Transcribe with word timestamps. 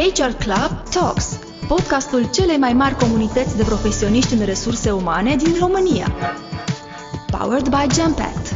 HR 0.00 0.32
Club 0.44 0.88
Talks, 0.90 1.38
podcastul 1.68 2.30
celei 2.30 2.56
mai 2.56 2.72
mari 2.72 2.94
comunități 2.94 3.56
de 3.56 3.62
profesioniști 3.62 4.34
în 4.34 4.44
resurse 4.44 4.90
umane 4.90 5.36
din 5.36 5.54
România. 5.58 6.06
Powered 7.30 7.68
by 7.68 7.94
Gempact. 7.94 8.54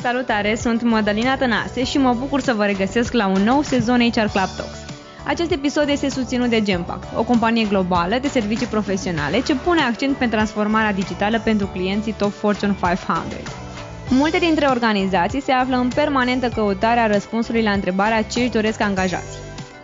Salutare, 0.00 0.54
sunt 0.54 0.82
Madalina 0.82 1.36
Tănase 1.36 1.84
și 1.84 1.98
mă 1.98 2.14
bucur 2.18 2.40
să 2.40 2.52
vă 2.52 2.64
regăsesc 2.64 3.12
la 3.12 3.26
un 3.26 3.42
nou 3.42 3.62
sezon 3.62 3.98
HR 3.98 4.26
Club 4.26 4.48
Talks. 4.56 4.78
Acest 5.26 5.50
episod 5.50 5.88
este 5.88 6.10
susținut 6.10 6.48
de 6.48 6.62
Gempact, 6.62 7.16
o 7.16 7.22
companie 7.22 7.64
globală 7.64 8.18
de 8.20 8.28
servicii 8.28 8.66
profesionale 8.66 9.40
ce 9.40 9.54
pune 9.54 9.80
accent 9.80 10.16
pe 10.16 10.26
transformarea 10.26 10.92
digitală 10.92 11.40
pentru 11.40 11.66
clienții 11.66 12.14
top 12.18 12.32
Fortune 12.32 12.76
500. 12.80 13.69
Multe 14.12 14.38
dintre 14.38 14.66
organizații 14.66 15.40
se 15.40 15.52
află 15.52 15.76
în 15.76 15.88
permanentă 15.94 16.48
căutare 16.48 17.00
a 17.00 17.06
răspunsului 17.06 17.62
la 17.62 17.70
întrebarea 17.70 18.22
ce 18.22 18.40
își 18.40 18.50
doresc 18.50 18.80
angajații. 18.80 19.38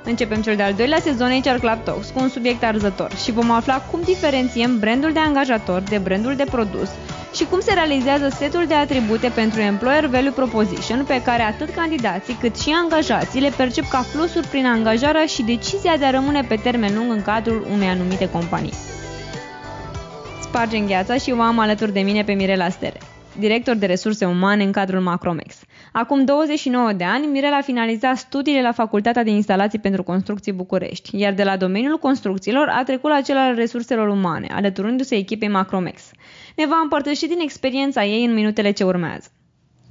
Începem 0.04 0.42
cel 0.42 0.56
de-al 0.56 0.74
doilea 0.74 0.98
sezon 1.00 1.40
HR 1.40 1.58
Club 1.58 1.84
Talks 1.84 2.08
cu 2.08 2.20
un 2.20 2.28
subiect 2.28 2.64
arzător 2.64 3.10
și 3.24 3.32
vom 3.32 3.50
afla 3.50 3.80
cum 3.80 4.00
diferențiem 4.04 4.78
brandul 4.78 5.12
de 5.12 5.18
angajator 5.18 5.80
de 5.80 5.98
brandul 5.98 6.36
de 6.36 6.44
produs 6.50 6.88
și 7.34 7.44
cum 7.44 7.60
se 7.60 7.72
realizează 7.72 8.28
setul 8.28 8.64
de 8.66 8.74
atribute 8.74 9.28
pentru 9.28 9.60
Employer 9.60 10.06
Value 10.06 10.30
Proposition 10.30 11.04
pe 11.04 11.22
care 11.22 11.42
atât 11.42 11.74
candidații 11.74 12.36
cât 12.40 12.58
și 12.58 12.74
angajații 12.82 13.40
le 13.40 13.52
percep 13.56 13.88
ca 13.88 14.06
plusuri 14.12 14.46
prin 14.46 14.66
angajarea 14.66 15.26
și 15.26 15.42
decizia 15.42 15.96
de 15.96 16.04
a 16.04 16.10
rămâne 16.10 16.42
pe 16.42 16.56
termen 16.62 16.94
lung 16.94 17.10
în 17.10 17.22
cadrul 17.22 17.66
unei 17.72 17.88
anumite 17.88 18.28
companii. 18.28 18.74
Spargem 20.42 20.86
gheața 20.86 21.16
și 21.16 21.34
o 21.38 21.40
am 21.40 21.58
alături 21.58 21.92
de 21.92 22.00
mine 22.00 22.24
pe 22.24 22.32
Mirela 22.32 22.68
Stere 22.68 22.98
director 23.38 23.74
de 23.74 23.86
resurse 23.86 24.24
umane 24.24 24.64
în 24.64 24.72
cadrul 24.72 25.00
Macromex. 25.00 25.60
Acum 25.92 26.24
29 26.24 26.92
de 26.92 27.04
ani, 27.04 27.26
Mirel 27.26 27.52
a 27.52 27.60
finalizat 27.60 28.16
studiile 28.16 28.62
la 28.62 28.72
Facultatea 28.72 29.22
de 29.22 29.30
Instalații 29.30 29.78
pentru 29.78 30.02
Construcții 30.02 30.52
București, 30.52 31.18
iar 31.18 31.32
de 31.32 31.42
la 31.42 31.56
domeniul 31.56 31.98
construcțiilor 31.98 32.68
a 32.68 32.82
trecut 32.84 33.10
la 33.10 33.20
cel 33.20 33.36
al 33.36 33.54
resurselor 33.54 34.08
umane, 34.08 34.46
alăturându-se 34.50 35.16
echipei 35.16 35.48
Macromex. 35.48 36.10
Ne 36.56 36.66
va 36.66 36.80
împărtăși 36.82 37.26
din 37.26 37.38
experiența 37.40 38.04
ei 38.04 38.24
în 38.24 38.34
minutele 38.34 38.70
ce 38.70 38.84
urmează. 38.84 39.28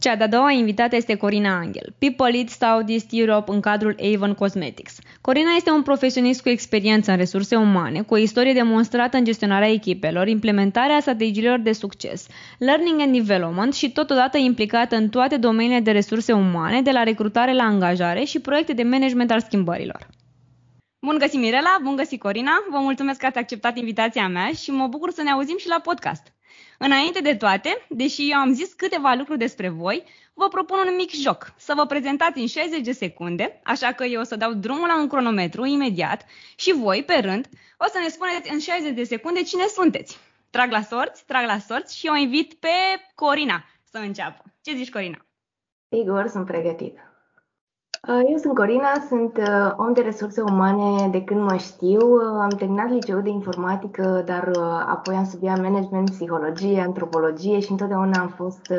Cea 0.06 0.16
de-a 0.16 0.28
doua 0.28 0.52
invitată 0.52 0.96
este 0.96 1.16
Corina 1.16 1.58
Angel, 1.58 1.94
People 2.00 2.30
Lead 2.30 2.50
Southeast 2.50 3.08
Europe 3.12 3.52
în 3.52 3.60
cadrul 3.60 3.96
Avon 4.14 4.34
Cosmetics. 4.34 4.98
Corina 5.22 5.50
este 5.56 5.72
un 5.72 5.82
profesionist 5.82 6.42
cu 6.42 6.50
experiență 6.50 7.12
în 7.12 7.18
resurse 7.18 7.56
umane, 7.56 8.02
cu 8.02 8.14
o 8.14 8.18
istorie 8.18 8.54
demonstrată 8.54 9.18
în 9.18 9.24
gestionarea 9.24 9.72
echipelor, 9.72 10.28
implementarea 10.28 11.00
strategiilor 11.00 11.60
de 11.60 11.72
succes, 11.72 12.28
learning 12.58 13.02
and 13.02 13.14
development 13.14 13.74
și 13.74 13.92
totodată 13.92 14.38
implicată 14.38 14.96
în 14.96 15.10
toate 15.10 15.38
domeniile 15.38 15.80
de 15.80 15.92
resurse 15.92 16.32
umane, 16.34 16.82
de 16.82 16.92
la 16.92 17.04
recrutare 17.04 17.54
la 17.54 17.64
angajare 17.64 18.24
și 18.24 18.40
proiecte 18.40 18.74
de 18.74 18.84
management 18.84 19.32
al 19.32 19.42
schimbărilor. 19.42 20.08
Bun 21.06 21.18
găsit, 21.18 21.40
Mirela! 21.40 21.78
Bun 21.84 21.96
găsit, 21.96 22.20
Corina! 22.20 22.52
Vă 22.72 22.78
mulțumesc 22.78 23.20
că 23.20 23.26
ați 23.26 23.38
acceptat 23.38 23.78
invitația 23.78 24.28
mea 24.28 24.50
și 24.62 24.72
mă 24.72 24.88
bucur 24.88 25.12
să 25.12 25.22
ne 25.22 25.30
auzim 25.30 25.58
și 25.58 25.68
la 25.68 25.80
podcast. 25.84 26.35
Înainte 26.78 27.20
de 27.20 27.36
toate, 27.36 27.86
deși 27.90 28.32
eu 28.32 28.38
am 28.38 28.54
zis 28.54 28.74
câteva 28.74 29.14
lucruri 29.14 29.40
despre 29.40 29.70
voi, 29.70 30.04
vă 30.34 30.48
propun 30.48 30.78
un 30.78 30.96
mic 30.96 31.12
joc. 31.12 31.54
Să 31.58 31.74
vă 31.76 31.86
prezentați 31.86 32.40
în 32.40 32.48
60 32.48 32.80
de 32.80 32.92
secunde, 32.92 33.62
așa 33.64 33.92
că 33.92 34.04
eu 34.04 34.22
o 34.22 34.24
să 34.24 34.36
dau 34.36 34.54
drumul 34.54 34.88
la 34.88 35.00
un 35.00 35.08
cronometru 35.08 35.66
imediat 35.66 36.26
și 36.56 36.74
voi, 36.74 37.04
pe 37.04 37.20
rând, 37.22 37.50
o 37.78 37.86
să 37.88 38.00
ne 38.04 38.08
spuneți 38.08 38.52
în 38.52 38.60
60 38.60 38.94
de 38.94 39.04
secunde 39.04 39.42
cine 39.42 39.66
sunteți. 39.66 40.18
Trag 40.50 40.72
la 40.72 40.82
sorți, 40.82 41.26
trag 41.26 41.46
la 41.46 41.58
sorți 41.58 41.98
și 41.98 42.08
o 42.08 42.16
invit 42.16 42.54
pe 42.54 42.68
Corina 43.16 43.66
să 43.84 43.98
înceapă. 43.98 44.44
Ce 44.62 44.76
zici, 44.76 44.92
Corina? 44.92 45.26
Sigur, 45.90 46.28
sunt 46.28 46.46
pregătit. 46.46 46.98
Uh, 48.08 48.22
eu 48.30 48.38
sunt 48.38 48.56
Corina, 48.56 48.94
sunt 49.08 49.38
uh, 49.38 49.74
om 49.78 49.94
de 49.94 50.02
resurse 50.02 50.42
umane 50.42 51.10
de 51.10 51.24
când 51.24 51.42
mă 51.42 51.56
știu. 51.58 52.14
Uh, 52.14 52.22
am 52.42 52.50
terminat 52.50 52.90
liceul 52.90 53.22
de 53.22 53.30
informatică, 53.30 54.24
dar 54.26 54.52
apoi 54.88 55.16
am 55.16 55.26
studiat 55.26 55.62
management, 55.62 56.10
psihologie, 56.10 56.82
antropologie 56.82 57.60
și 57.60 57.72
întotdeauna 57.72 58.22
am 58.22 58.28
fost 58.28 58.74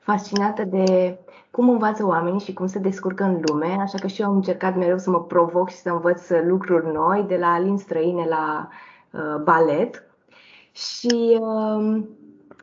fascinată 0.00 0.64
de 0.64 1.18
cum 1.50 1.68
învață 1.68 2.06
oamenii 2.06 2.40
și 2.40 2.52
cum 2.52 2.66
se 2.66 2.78
descurcă 2.78 3.24
în 3.24 3.40
lume, 3.46 3.76
așa 3.80 3.98
că 3.98 4.06
și 4.06 4.20
eu 4.20 4.28
am 4.28 4.34
încercat 4.34 4.76
mereu 4.76 4.98
să 4.98 5.10
mă 5.10 5.22
provoc 5.22 5.70
și 5.70 5.76
să 5.76 5.90
învăț 5.90 6.28
lucruri 6.46 6.92
noi, 6.92 7.24
de 7.28 7.36
la 7.36 7.58
limbi 7.58 7.80
străine 7.80 8.26
la 8.28 8.68
uh, 9.10 9.42
balet. 9.42 10.06
Și 10.72 11.38
uh, 11.40 12.02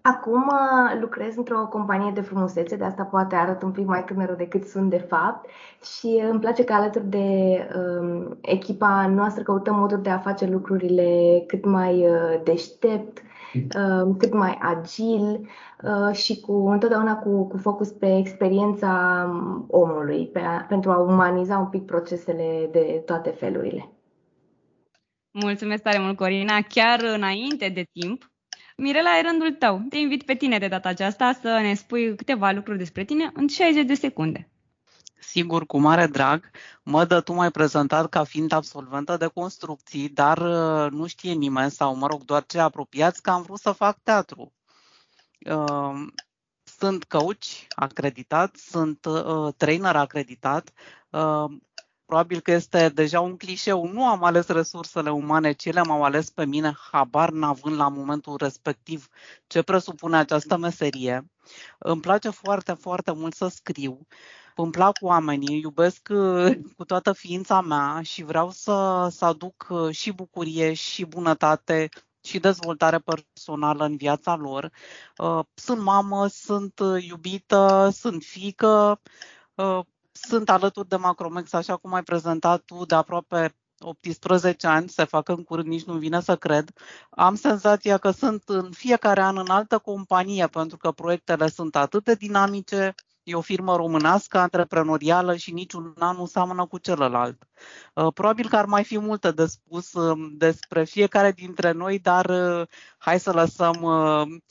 Acum 0.08 0.42
uh, 0.42 1.00
lucrez 1.02 1.36
într-o 1.36 1.68
companie 1.68 2.12
de 2.12 2.22
frumusețe, 2.22 2.76
de 2.76 2.84
asta 2.84 3.04
poate 3.04 3.36
arăt 3.36 3.62
un 3.62 3.72
pic 3.72 3.86
mai 3.86 4.04
tânără 4.04 4.34
decât 4.34 4.68
sunt 4.68 4.90
de 4.90 4.98
fapt 4.98 5.50
și 5.98 6.24
îmi 6.30 6.40
place 6.40 6.64
că 6.64 6.74
alături 6.74 7.06
de 7.06 7.60
um, 7.76 8.38
echipa 8.42 9.08
noastră 9.08 9.44
căutăm 9.44 9.76
moduri 9.76 10.02
de 10.02 10.10
a 10.10 10.18
face 10.18 10.46
lucrurile 10.46 11.44
cât 11.48 11.66
mai 11.66 12.08
uh, 12.10 12.42
deștept, 12.44 13.22
uh, 13.54 14.16
cât 14.18 14.34
mai 14.34 14.58
agil 14.62 15.50
uh, 15.84 16.16
și 16.16 16.40
cu 16.40 16.68
întotdeauna 16.68 17.16
cu, 17.16 17.48
cu 17.48 17.58
focus 17.58 17.90
pe 17.90 18.18
experiența 18.18 19.26
um, 19.30 19.66
omului, 19.70 20.28
pe 20.28 20.40
a, 20.40 20.66
pentru 20.70 20.92
a 20.92 20.98
umaniza 20.98 21.58
un 21.58 21.68
pic 21.68 21.86
procesele 21.86 22.70
de 22.72 23.02
toate 23.06 23.30
felurile. 23.30 23.90
Mulțumesc 25.32 25.84
tare 25.84 26.00
mult, 26.00 26.18
Corina. 26.18 26.62
Chiar 26.70 27.00
înainte 27.16 27.70
de 27.70 27.86
timp, 27.92 28.34
Mirela, 28.78 29.18
e 29.18 29.22
rândul 29.22 29.52
tău. 29.52 29.86
Te 29.90 29.98
invit 29.98 30.24
pe 30.24 30.36
tine 30.36 30.58
de 30.58 30.68
data 30.68 30.90
aceasta 30.90 31.34
să 31.42 31.60
ne 31.62 31.74
spui 31.74 32.16
câteva 32.16 32.52
lucruri 32.52 32.78
despre 32.78 33.04
tine 33.04 33.32
în 33.34 33.48
60 33.48 33.86
de 33.86 33.94
secunde. 33.94 34.50
Sigur, 35.20 35.66
cu 35.66 35.80
mare 35.80 36.08
drag. 36.08 36.50
Mă 36.84 37.06
dă 37.06 37.22
tu 37.22 37.34
mai 37.34 37.52
prezentat 37.52 38.10
ca 38.10 38.24
fiind 38.24 38.52
absolventă 38.52 39.18
de 39.18 39.28
construcții, 39.28 40.10
dar 40.10 40.38
uh, 40.38 40.92
nu 40.92 41.08
știe 41.08 41.34
nimeni 41.34 41.72
sau, 41.72 41.96
mă 41.96 42.08
rog, 42.08 42.24
doar 42.24 42.46
cei 42.46 42.60
apropiați 42.60 43.22
că 43.22 43.30
am 43.30 43.42
vrut 43.42 43.60
să 43.60 43.72
fac 43.72 44.00
teatru. 44.04 44.54
Uh, 45.50 46.08
sunt 46.64 47.04
coach 47.04 47.46
acreditat, 47.76 48.56
sunt 48.56 49.06
uh, 49.06 49.54
trainer 49.58 49.96
acreditat, 49.96 50.72
Probabil 52.06 52.40
că 52.40 52.52
este 52.52 52.90
deja 52.90 53.20
un 53.20 53.38
clișeu. 53.38 53.88
Nu 53.88 54.08
am 54.08 54.24
ales 54.24 54.48
resursele 54.48 55.12
umane, 55.12 55.52
ci 55.52 55.72
le-am 55.72 55.92
ales 55.92 56.30
pe 56.30 56.46
mine, 56.46 56.76
habar 56.92 57.30
n-având 57.30 57.76
la 57.76 57.88
momentul 57.88 58.38
respectiv 58.38 59.08
ce 59.48 59.62
presupune 59.62 60.18
această 60.18 60.58
meserie. 60.58 61.30
Îmi 61.80 62.02
place 62.02 62.30
foarte, 62.30 62.74
foarte 62.74 63.12
mult 63.12 63.34
să 63.34 63.48
scriu. 63.48 64.08
Îmi 64.56 64.72
plac 64.72 64.98
oamenii, 65.02 65.60
iubesc 65.60 66.08
uh, 66.12 66.58
cu 66.78 66.86
toată 66.86 67.14
ființa 67.14 67.62
mea 67.62 68.02
și 68.02 68.24
vreau 68.24 68.52
să, 68.52 69.08
să 69.12 69.26
aduc 69.26 69.68
uh, 69.70 69.96
și 69.96 70.12
bucurie 70.12 70.74
și 70.74 71.06
bunătate 71.06 71.90
și 72.24 72.40
dezvoltare 72.40 73.00
personală 73.00 73.86
în 73.86 73.98
viața 73.98 74.36
lor. 74.36 74.72
Uh, 75.18 75.40
sunt 75.54 75.82
mamă, 75.82 76.28
sunt 76.28 76.80
iubită, 77.00 77.90
sunt 77.94 78.24
fică, 78.24 79.02
sunt 80.16 80.50
alături 80.50 80.88
de 80.88 80.96
Macromex, 80.96 81.54
așa 81.54 81.78
cum 81.78 81.94
ai 81.94 82.04
prezentat 82.04 82.62
tu, 82.62 82.86
de 82.86 82.96
aproape 82.96 83.56
18 83.80 84.68
ani, 84.68 84.90
se 84.90 85.04
fac 85.04 85.30
în 85.30 85.44
curând, 85.44 85.68
nici 85.68 85.84
nu 85.84 85.94
vine 85.98 86.22
să 86.22 86.36
cred. 86.36 86.70
Am 87.10 87.36
senzația 87.36 87.98
că 87.98 88.12
sunt 88.12 88.44
în 88.46 88.72
fiecare 88.72 89.22
an 89.22 89.38
în 89.38 89.50
altă 89.50 89.78
companie, 89.78 90.48
pentru 90.48 90.78
că 90.78 90.92
proiectele 90.92 91.48
sunt 91.48 91.76
atât 91.76 92.04
de 92.04 92.14
dinamice, 92.14 92.96
e 93.24 93.36
o 93.36 93.42
firmă 93.42 93.76
românească, 93.76 94.38
antreprenorială 94.38 95.36
și 95.36 95.54
niciun 95.54 95.94
an 95.98 96.16
nu 96.16 96.26
seamănă 96.26 96.66
cu 96.66 96.78
celălalt. 96.78 97.48
Uh, 97.94 98.14
probabil 98.14 98.50
că 98.50 98.56
ar 98.56 98.66
mai 98.66 98.84
fi 98.84 99.00
multe 99.00 99.32
de 99.32 99.46
spus 99.46 99.94
um, 99.94 100.38
despre 100.38 100.84
fiecare 100.84 101.32
dintre 101.32 101.72
noi, 101.72 102.00
dar 102.00 102.26
uh, 102.26 102.68
hai 102.98 103.20
să 103.20 103.32
lăsăm 103.32 103.82
uh, 103.82 104.42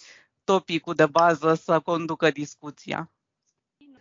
topicul 0.45 0.95
de 0.95 1.07
bază 1.07 1.55
să 1.55 1.81
conducă 1.81 2.31
discuția. 2.31 3.14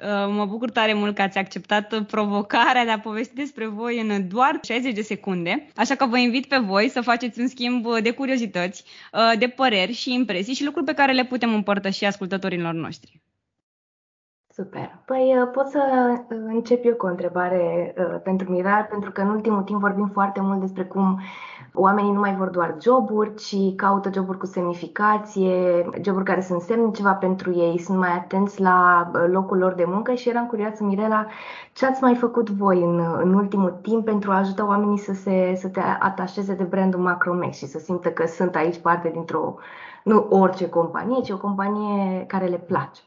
Uh, 0.01 0.33
mă 0.35 0.45
bucur 0.45 0.69
tare 0.69 0.93
mult 0.93 1.15
că 1.15 1.21
ați 1.21 1.37
acceptat 1.37 2.01
provocarea 2.01 2.83
de 2.83 2.91
a 2.91 2.99
povesti 2.99 3.35
despre 3.35 3.67
voi 3.67 3.99
în 3.99 4.27
doar 4.27 4.59
60 4.61 4.93
de 4.93 5.01
secunde, 5.01 5.67
așa 5.75 5.95
că 5.95 6.05
vă 6.05 6.17
invit 6.17 6.45
pe 6.45 6.57
voi 6.57 6.89
să 6.89 7.01
faceți 7.01 7.39
un 7.39 7.47
schimb 7.47 7.85
de 8.01 8.11
curiozități, 8.11 8.83
uh, 9.13 9.39
de 9.39 9.47
păreri 9.47 9.91
și 9.91 10.13
impresii 10.13 10.53
și 10.53 10.65
lucruri 10.65 10.85
pe 10.85 10.93
care 10.93 11.11
le 11.11 11.25
putem 11.25 11.53
împărtăși 11.53 12.05
ascultătorilor 12.05 12.73
noștri. 12.73 13.21
Super. 14.47 15.01
Păi 15.05 15.35
uh, 15.37 15.49
pot 15.53 15.67
să 15.67 15.81
încep 16.29 16.85
eu 16.85 16.95
cu 16.95 17.05
o 17.05 17.09
întrebare 17.09 17.93
pentru 18.23 18.51
Mirar, 18.51 18.87
pentru 18.87 19.11
că 19.11 19.21
în 19.21 19.29
ultimul 19.29 19.61
timp 19.61 19.79
vorbim 19.79 20.09
foarte 20.13 20.41
mult 20.41 20.59
despre 20.59 20.83
cum 20.83 21.21
Oamenii 21.75 22.11
nu 22.11 22.19
mai 22.19 22.35
vor 22.35 22.49
doar 22.49 22.75
joburi, 22.81 23.35
ci 23.35 23.75
caută 23.75 24.09
joburi 24.13 24.37
cu 24.37 24.45
semnificație, 24.45 25.85
joburi 26.01 26.25
care 26.25 26.41
să 26.41 26.53
însemne 26.53 26.91
ceva 26.91 27.13
pentru 27.13 27.53
ei, 27.53 27.79
sunt 27.79 27.97
mai 27.97 28.11
atenți 28.11 28.61
la 28.61 29.11
locul 29.27 29.57
lor 29.57 29.73
de 29.73 29.83
muncă 29.87 30.13
și 30.13 30.29
eram 30.29 30.47
curioasă, 30.47 30.83
Mirela, 30.83 31.27
ce 31.73 31.85
ați 31.85 32.01
mai 32.01 32.15
făcut 32.15 32.49
voi 32.49 32.81
în, 32.81 32.99
în 33.21 33.33
ultimul 33.33 33.79
timp 33.81 34.05
pentru 34.05 34.31
a 34.31 34.37
ajuta 34.37 34.67
oamenii 34.67 34.97
să 34.97 35.13
se 35.13 35.55
să 35.55 35.67
te 35.67 35.79
atașeze 35.99 36.53
de 36.53 36.63
brandul 36.63 36.99
Macromex 36.99 37.57
și 37.57 37.65
să 37.65 37.79
simtă 37.79 38.11
că 38.11 38.27
sunt 38.27 38.55
aici 38.55 38.77
parte 38.77 39.09
dintr-o, 39.09 39.55
nu 40.03 40.27
orice 40.29 40.69
companie, 40.69 41.21
ci 41.21 41.29
o 41.29 41.37
companie 41.37 42.25
care 42.25 42.45
le 42.45 42.57
place? 42.57 43.01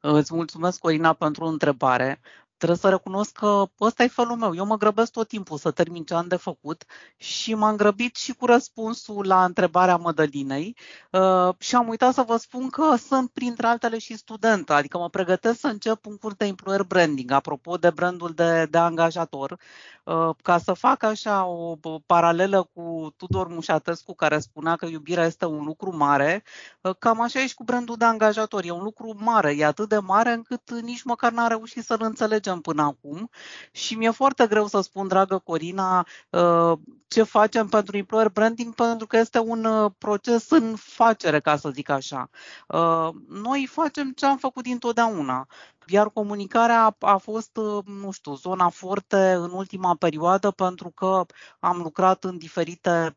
Îți 0.00 0.34
mulțumesc, 0.34 0.80
Corina, 0.80 1.12
pentru 1.12 1.44
întrebare 1.44 2.20
Trebuie 2.64 2.82
să 2.84 2.96
recunosc 2.96 3.32
că 3.32 3.64
ăsta 3.80 4.02
e 4.02 4.08
felul 4.08 4.36
meu. 4.36 4.54
Eu 4.54 4.66
mă 4.66 4.76
grăbesc 4.76 5.12
tot 5.12 5.28
timpul 5.28 5.58
să 5.58 5.70
termin 5.70 6.04
ce 6.04 6.14
am 6.14 6.26
de 6.28 6.36
făcut 6.36 6.84
și 7.16 7.54
m-am 7.54 7.76
grăbit 7.76 8.16
și 8.16 8.34
cu 8.34 8.46
răspunsul 8.46 9.26
la 9.26 9.44
întrebarea 9.44 9.96
Mădălinei 9.96 10.76
uh, 11.10 11.54
și 11.58 11.74
am 11.74 11.88
uitat 11.88 12.14
să 12.14 12.22
vă 12.22 12.36
spun 12.36 12.70
că 12.70 12.96
sunt 12.96 13.30
printre 13.30 13.66
altele 13.66 13.98
și 13.98 14.16
student, 14.16 14.70
adică 14.70 14.98
mă 14.98 15.08
pregătesc 15.08 15.60
să 15.60 15.66
încep 15.66 16.06
un 16.06 16.16
curs 16.16 16.34
de 16.34 16.46
employer 16.46 16.82
branding, 16.82 17.30
apropo 17.30 17.76
de 17.76 17.90
brandul 17.90 18.32
de, 18.34 18.66
de 18.70 18.78
angajator, 18.78 19.58
uh, 20.04 20.30
ca 20.42 20.58
să 20.58 20.72
fac 20.72 21.02
așa 21.02 21.44
o 21.44 21.76
paralelă 22.06 22.70
cu 22.74 23.14
Tudor 23.16 23.48
Mușatescu 23.48 24.14
care 24.14 24.38
spunea 24.38 24.76
că 24.76 24.86
iubirea 24.86 25.24
este 25.24 25.44
un 25.46 25.64
lucru 25.64 25.96
mare, 25.96 26.42
uh, 26.80 26.94
cam 26.98 27.20
așa 27.20 27.40
e 27.40 27.46
și 27.46 27.54
cu 27.54 27.64
brandul 27.64 27.96
de 27.96 28.04
angajator. 28.04 28.64
E 28.64 28.70
un 28.70 28.82
lucru 28.82 29.14
mare, 29.18 29.54
e 29.56 29.64
atât 29.64 29.88
de 29.88 29.98
mare 29.98 30.32
încât 30.32 30.70
nici 30.70 31.02
măcar 31.02 31.32
n-am 31.32 31.48
reușit 31.48 31.84
să-l 31.84 32.02
înțelegem 32.02 32.52
facem 32.54 32.60
până 32.60 32.82
acum 32.82 33.30
și 33.70 33.94
mi-e 33.94 34.10
foarte 34.10 34.46
greu 34.46 34.66
să 34.66 34.80
spun, 34.80 35.08
dragă 35.08 35.38
Corina, 35.44 36.06
uh, 36.30 36.78
ce 37.08 37.22
facem 37.22 37.68
pentru 37.68 37.96
employer 37.96 38.28
branding, 38.28 38.74
pentru 38.74 39.06
că 39.06 39.16
este 39.16 39.38
un 39.38 39.64
uh, 39.64 39.90
proces 39.98 40.50
în 40.50 40.74
facere, 40.76 41.40
ca 41.40 41.56
să 41.56 41.70
zic 41.70 41.88
așa. 41.88 42.30
Uh, 42.68 43.08
noi 43.28 43.68
facem 43.70 44.12
ce 44.12 44.26
am 44.26 44.36
făcut 44.36 44.62
dintotdeauna. 44.62 45.46
Iar 45.86 46.10
comunicarea 46.10 46.96
a 47.00 47.16
fost, 47.16 47.58
nu 47.84 48.10
știu, 48.10 48.34
zona 48.34 48.68
forte 48.68 49.32
în 49.32 49.50
ultima 49.50 49.94
perioadă 49.94 50.50
pentru 50.50 50.90
că 50.90 51.24
am 51.60 51.76
lucrat 51.76 52.24
în 52.24 52.38
diferite 52.38 53.16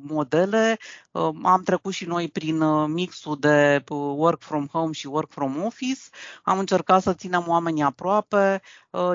modele, 0.00 0.78
am 1.42 1.62
trecut 1.64 1.92
și 1.92 2.04
noi 2.04 2.28
prin 2.28 2.84
mixul 2.92 3.38
de 3.38 3.84
work 3.88 4.40
from 4.40 4.66
home 4.66 4.92
și 4.92 5.06
work 5.06 5.30
from 5.30 5.64
office, 5.64 6.00
am 6.42 6.58
încercat 6.58 7.02
să 7.02 7.14
ținem 7.14 7.44
oamenii 7.46 7.82
aproape, 7.82 8.60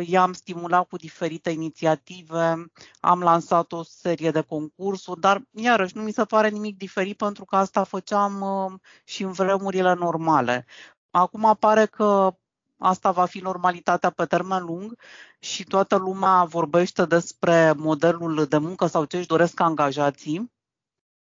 i-am 0.06 0.34
stimulat 0.34 0.88
cu 0.88 0.98
diferite 0.98 1.50
inițiative, 1.50 2.72
am 3.00 3.20
lansat 3.20 3.72
o 3.72 3.84
serie 3.84 4.32
de 4.32 4.42
concursuri, 4.42 5.20
dar 5.20 5.42
iarăși 5.52 5.98
nu 5.98 6.04
mi 6.04 6.12
se 6.12 6.26
pare 6.26 6.50
nimic 6.50 6.78
diferit 6.78 7.18
pentru 7.18 7.46
că 7.46 7.56
asta 7.56 7.84
făceam 7.84 8.46
și 9.04 9.24
în 9.24 9.32
vremurile 9.32 9.94
normale. 9.94 10.66
Acum 11.12 11.56
pare 11.60 11.86
că 11.86 12.36
Asta 12.84 13.12
va 13.12 13.26
fi 13.26 13.40
normalitatea 13.40 14.10
pe 14.10 14.26
termen 14.26 14.64
lung 14.64 15.00
și 15.40 15.64
toată 15.64 15.96
lumea 15.96 16.44
vorbește 16.44 17.06
despre 17.06 17.74
modelul 17.78 18.46
de 18.46 18.58
muncă 18.58 18.86
sau 18.88 19.06
ce 19.06 19.18
își 19.18 19.28
doresc 19.28 19.60
angajații. 19.60 20.52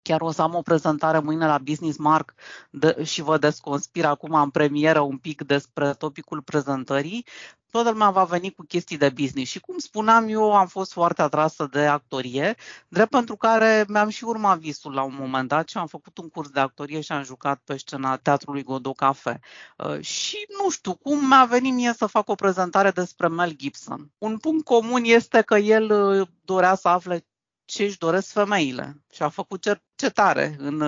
Chiar 0.07 0.21
o 0.21 0.31
să 0.31 0.41
am 0.41 0.55
o 0.55 0.61
prezentare 0.61 1.19
mâine 1.19 1.45
la 1.45 1.57
Business 1.57 1.97
Mark 1.97 2.33
de, 2.69 3.03
și 3.03 3.21
vă 3.21 3.37
desconspir 3.37 4.05
acum 4.05 4.33
în 4.33 4.49
premieră 4.49 4.99
un 4.99 5.17
pic 5.17 5.41
despre 5.41 5.93
topicul 5.93 6.41
prezentării, 6.41 7.25
toată 7.71 7.89
lumea 7.89 8.09
va 8.09 8.23
veni 8.23 8.51
cu 8.51 8.63
chestii 8.63 8.97
de 8.97 9.09
business. 9.09 9.51
Și 9.51 9.59
cum 9.59 9.77
spuneam, 9.77 10.27
eu 10.27 10.53
am 10.53 10.67
fost 10.67 10.91
foarte 10.91 11.21
atrasă 11.21 11.67
de 11.71 11.85
actorie, 11.85 12.55
drept 12.87 13.09
pentru 13.09 13.35
care 13.35 13.85
mi-am 13.87 14.09
și 14.09 14.23
urmat 14.23 14.59
visul 14.59 14.93
la 14.93 15.03
un 15.03 15.15
moment 15.19 15.47
dat 15.47 15.69
și 15.69 15.77
am 15.77 15.87
făcut 15.87 16.17
un 16.17 16.29
curs 16.29 16.49
de 16.49 16.59
actorie 16.59 17.01
și 17.01 17.11
am 17.11 17.23
jucat 17.23 17.61
pe 17.63 17.77
scena 17.77 18.17
Teatrului 18.17 18.63
Godot 18.63 18.95
Cafe. 18.95 19.39
Uh, 19.77 19.99
și 19.99 20.37
nu 20.63 20.69
știu 20.69 20.95
cum 20.95 21.27
mi-a 21.27 21.45
venit 21.45 21.73
mie 21.73 21.93
să 21.93 22.05
fac 22.05 22.29
o 22.29 22.35
prezentare 22.35 22.91
despre 22.91 23.27
Mel 23.27 23.51
Gibson. 23.51 24.11
Un 24.17 24.37
punct 24.37 24.65
comun 24.65 25.03
este 25.03 25.41
că 25.41 25.55
el 25.55 25.91
uh, 25.91 26.27
dorea 26.43 26.75
să 26.75 26.87
afle 26.87 27.25
ce 27.65 27.83
își 27.83 27.97
doresc 27.97 28.31
femeile 28.31 29.04
și 29.15 29.23
a 29.23 29.29
făcut 29.29 29.61
cercetare 29.61 30.55
în, 30.57 30.81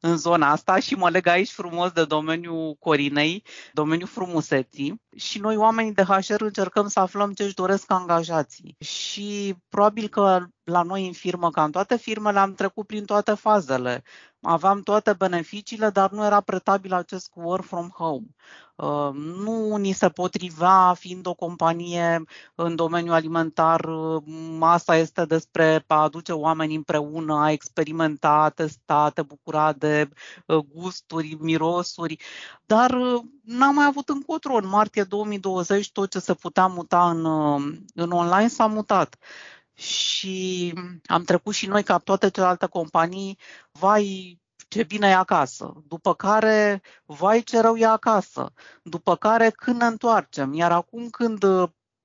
în 0.00 0.16
zona 0.16 0.50
asta 0.50 0.78
și 0.78 0.94
mă 0.94 1.10
leg 1.10 1.26
aici 1.26 1.50
frumos 1.50 1.90
de 1.90 2.04
domeniul 2.04 2.76
Corinei, 2.78 3.44
domeniul 3.72 4.08
frumuseții 4.08 5.02
și 5.16 5.38
noi 5.38 5.56
oamenii 5.56 5.92
de 5.92 6.02
HR 6.02 6.42
încercăm 6.42 6.88
să 6.88 7.00
aflăm 7.00 7.32
ce 7.32 7.42
își 7.42 7.54
doresc 7.54 7.90
angajații 7.90 8.76
și 8.78 9.54
probabil 9.68 10.08
că 10.08 10.46
la 10.68 10.82
noi 10.82 11.06
în 11.06 11.12
firmă, 11.12 11.50
ca 11.50 11.64
în 11.64 11.70
toate 11.70 11.96
firmele, 11.96 12.38
am 12.38 12.54
trecut 12.54 12.86
prin 12.86 13.04
toate 13.04 13.34
fazele. 13.34 14.02
Aveam 14.40 14.80
toate 14.80 15.12
beneficiile, 15.12 15.90
dar 15.90 16.10
nu 16.10 16.24
era 16.24 16.40
pretabil 16.40 16.92
acest 16.92 17.30
work 17.34 17.64
from 17.64 17.88
home. 17.88 18.26
Uh, 18.76 19.10
nu 19.14 19.76
ni 19.76 19.92
se 19.92 20.08
potrivea, 20.08 20.94
fiind 20.98 21.26
o 21.26 21.34
companie 21.34 22.22
în 22.54 22.76
domeniul 22.76 23.14
alimentar, 23.14 23.84
uh, 23.84 24.22
asta 24.60 24.96
este 24.96 25.24
despre 25.24 25.84
a 25.86 26.02
aduce 26.02 26.32
oameni 26.32 26.74
împreună, 26.74 27.34
a 27.34 27.50
experimenta, 27.58 28.28
a 28.28 28.48
testa, 28.50 28.94
a 28.94 29.10
te 29.10 29.22
bucura 29.22 29.72
de 29.72 30.08
uh, 30.46 30.56
gusturi, 30.56 31.36
mirosuri, 31.40 32.16
dar 32.66 32.90
n-am 33.42 33.74
mai 33.74 33.86
avut 33.86 34.08
încotro. 34.08 34.54
În 34.54 34.68
martie 34.68 35.04
2020 35.04 35.92
tot 35.92 36.10
ce 36.10 36.18
se 36.18 36.34
putea 36.34 36.66
muta 36.66 37.10
în, 37.10 37.24
în 37.94 38.10
online 38.10 38.48
s-a 38.48 38.66
mutat. 38.66 39.16
Și 39.74 40.72
am 41.06 41.22
trecut 41.24 41.54
și 41.54 41.66
noi 41.66 41.82
ca 41.82 41.98
toate 41.98 42.30
celelalte 42.30 42.66
companii, 42.66 43.38
vai 43.72 44.38
ce 44.68 44.82
bine 44.82 45.08
e 45.08 45.14
acasă, 45.14 45.72
după 45.86 46.14
care 46.14 46.82
vai 47.04 47.42
ce 47.42 47.60
rău 47.60 47.76
e 47.76 47.86
acasă, 47.86 48.52
după 48.82 49.16
care 49.16 49.50
când 49.50 49.80
ne 49.80 49.86
întoarcem, 49.86 50.52
iar 50.54 50.72
acum 50.72 51.08
când 51.10 51.44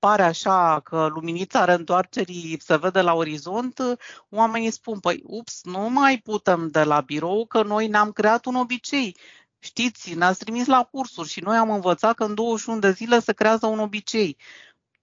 pare 0.04 0.24
așa 0.24 0.80
că 0.84 1.08
luminița 1.14 1.66
reîntoarcerii 1.66 2.58
se 2.62 2.78
vede 2.78 3.02
la 3.02 3.14
orizont, 3.14 3.80
oamenii 4.30 4.72
spun, 4.72 5.00
păi, 5.00 5.22
ups, 5.24 5.64
nu 5.64 5.90
mai 5.90 6.18
putem 6.18 6.68
de 6.68 6.84
la 6.84 7.02
birou 7.02 7.46
că 7.46 7.64
noi 7.64 7.88
ne-am 7.88 8.12
creat 8.12 8.46
un 8.46 8.56
obicei. 8.56 9.18
Știți, 9.60 10.14
ne-ați 10.14 10.40
trimis 10.40 10.66
la 10.66 10.84
cursuri 10.92 11.30
și 11.30 11.40
noi 11.40 11.58
am 11.58 11.70
învățat 11.70 12.16
că 12.16 12.24
în 12.24 12.34
21 12.34 12.80
de 12.80 12.92
zile 12.92 13.20
se 13.20 13.34
creează 13.34 13.66
un 13.66 13.80
obicei 13.80 14.38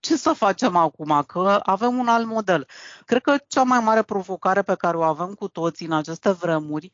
ce 0.00 0.16
să 0.16 0.32
facem 0.32 0.76
acum? 0.76 1.22
Că 1.26 1.60
avem 1.62 1.98
un 1.98 2.08
alt 2.08 2.26
model. 2.26 2.66
Cred 3.04 3.22
că 3.22 3.36
cea 3.48 3.62
mai 3.62 3.80
mare 3.80 4.02
provocare 4.02 4.62
pe 4.62 4.74
care 4.74 4.96
o 4.96 5.02
avem 5.02 5.34
cu 5.34 5.48
toții 5.48 5.86
în 5.86 5.92
aceste 5.92 6.30
vremuri 6.30 6.90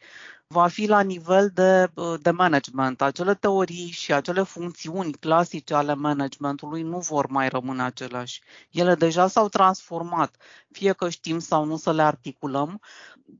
va 0.47 0.69
fi 0.69 0.87
la 0.87 1.01
nivel 1.01 1.51
de, 1.55 1.91
de 2.21 2.31
management. 2.31 3.03
Acele 3.03 3.35
teorii 3.35 3.91
și 3.91 4.13
acele 4.13 4.43
funcțiuni 4.43 5.13
clasice 5.13 5.75
ale 5.75 5.95
managementului 5.95 6.83
nu 6.83 6.99
vor 6.99 7.27
mai 7.27 7.49
rămâne 7.49 7.83
aceleași. 7.83 8.41
Ele 8.71 8.95
deja 8.95 9.27
s-au 9.27 9.49
transformat, 9.49 10.37
fie 10.71 10.93
că 10.93 11.09
știm 11.09 11.39
sau 11.39 11.65
nu 11.65 11.77
să 11.77 11.93
le 11.93 12.03
articulăm, 12.03 12.81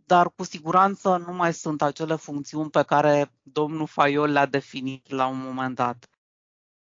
dar 0.07 0.31
cu 0.37 0.45
siguranță 0.45 1.25
nu 1.27 1.33
mai 1.33 1.55
sunt 1.55 1.83
acele 1.83 2.15
funcțiuni 2.15 2.71
pe 2.71 2.83
care 2.83 3.33
domnul 3.43 3.87
Faiol 3.87 4.31
le-a 4.31 4.47
definit 4.47 5.11
la 5.11 5.27
un 5.27 5.39
moment 5.39 5.75
dat. 5.75 6.09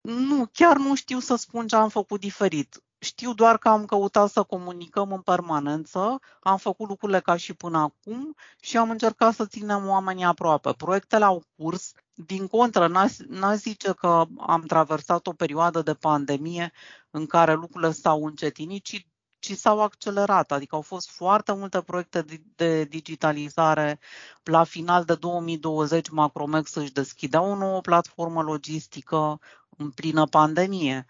Nu, 0.10 0.46
chiar 0.54 0.78
nu 0.78 0.96
știu 0.96 1.20
să 1.20 1.36
spun 1.36 1.68
ce 1.68 1.76
am 1.76 1.90
făcut 1.90 2.20
diferit. 2.20 2.84
Știu 3.00 3.34
doar 3.34 3.58
că 3.58 3.70
am 3.70 3.86
căutat 3.86 4.30
să 4.30 4.44
comunicăm 4.44 5.12
în 5.12 5.22
permanență, 5.22 6.20
am 6.40 6.58
făcut 6.58 6.88
lucrurile 6.88 7.20
ca 7.20 7.36
și 7.36 7.54
până 7.54 7.78
acum 7.78 8.36
și 8.60 8.78
am 8.78 8.90
încercat 8.90 9.34
să 9.34 9.46
ținem 9.46 9.88
oamenii 9.88 10.24
aproape. 10.24 10.74
Proiectele 10.74 11.26
au 11.26 11.44
curs, 11.56 11.92
din 12.14 12.48
contră, 12.48 12.88
n-aș 13.28 13.56
zice 13.56 13.94
că 13.94 14.26
am 14.38 14.62
traversat 14.62 15.28
o 15.28 15.34
perioadă 15.34 15.82
de 15.82 15.94
pandemie 15.94 16.72
în 17.10 17.26
care 17.26 17.54
lucrurile 17.54 17.92
s-au 17.92 18.26
încetinit, 18.26 18.84
ci 18.84 19.08
ci 19.48 19.58
s-au 19.58 19.82
accelerat, 19.82 20.52
adică 20.52 20.76
au 20.76 20.82
fost 20.82 21.10
foarte 21.10 21.54
multe 21.54 21.82
proiecte 21.82 22.26
de 22.56 22.84
digitalizare. 22.84 24.00
La 24.44 24.64
final 24.64 25.04
de 25.04 25.16
2020, 25.16 26.10
Macromex 26.10 26.74
își 26.76 26.92
deschidea 26.92 27.42
o 27.42 27.56
nouă 27.56 27.82
platformă 27.82 28.42
logistică 28.42 29.40
în 29.78 29.90
plină 29.92 30.26
pandemie. 30.26 31.06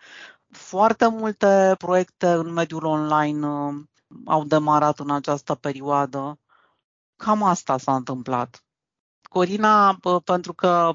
Foarte 0.52 1.08
multe 1.08 1.76
proiecte 1.78 2.28
în 2.28 2.54
mediul 2.54 2.86
online 2.86 3.48
uh, 3.48 3.76
au 4.26 4.44
demarat 4.44 5.00
în 5.00 5.12
această 5.12 5.56
perioadă. 5.56 6.40
Cam 7.16 7.44
asta 7.44 7.78
s-a 7.78 7.96
întâmplat. 7.96 8.64
Corina, 9.30 10.00
pentru 10.24 10.54
că 10.54 10.94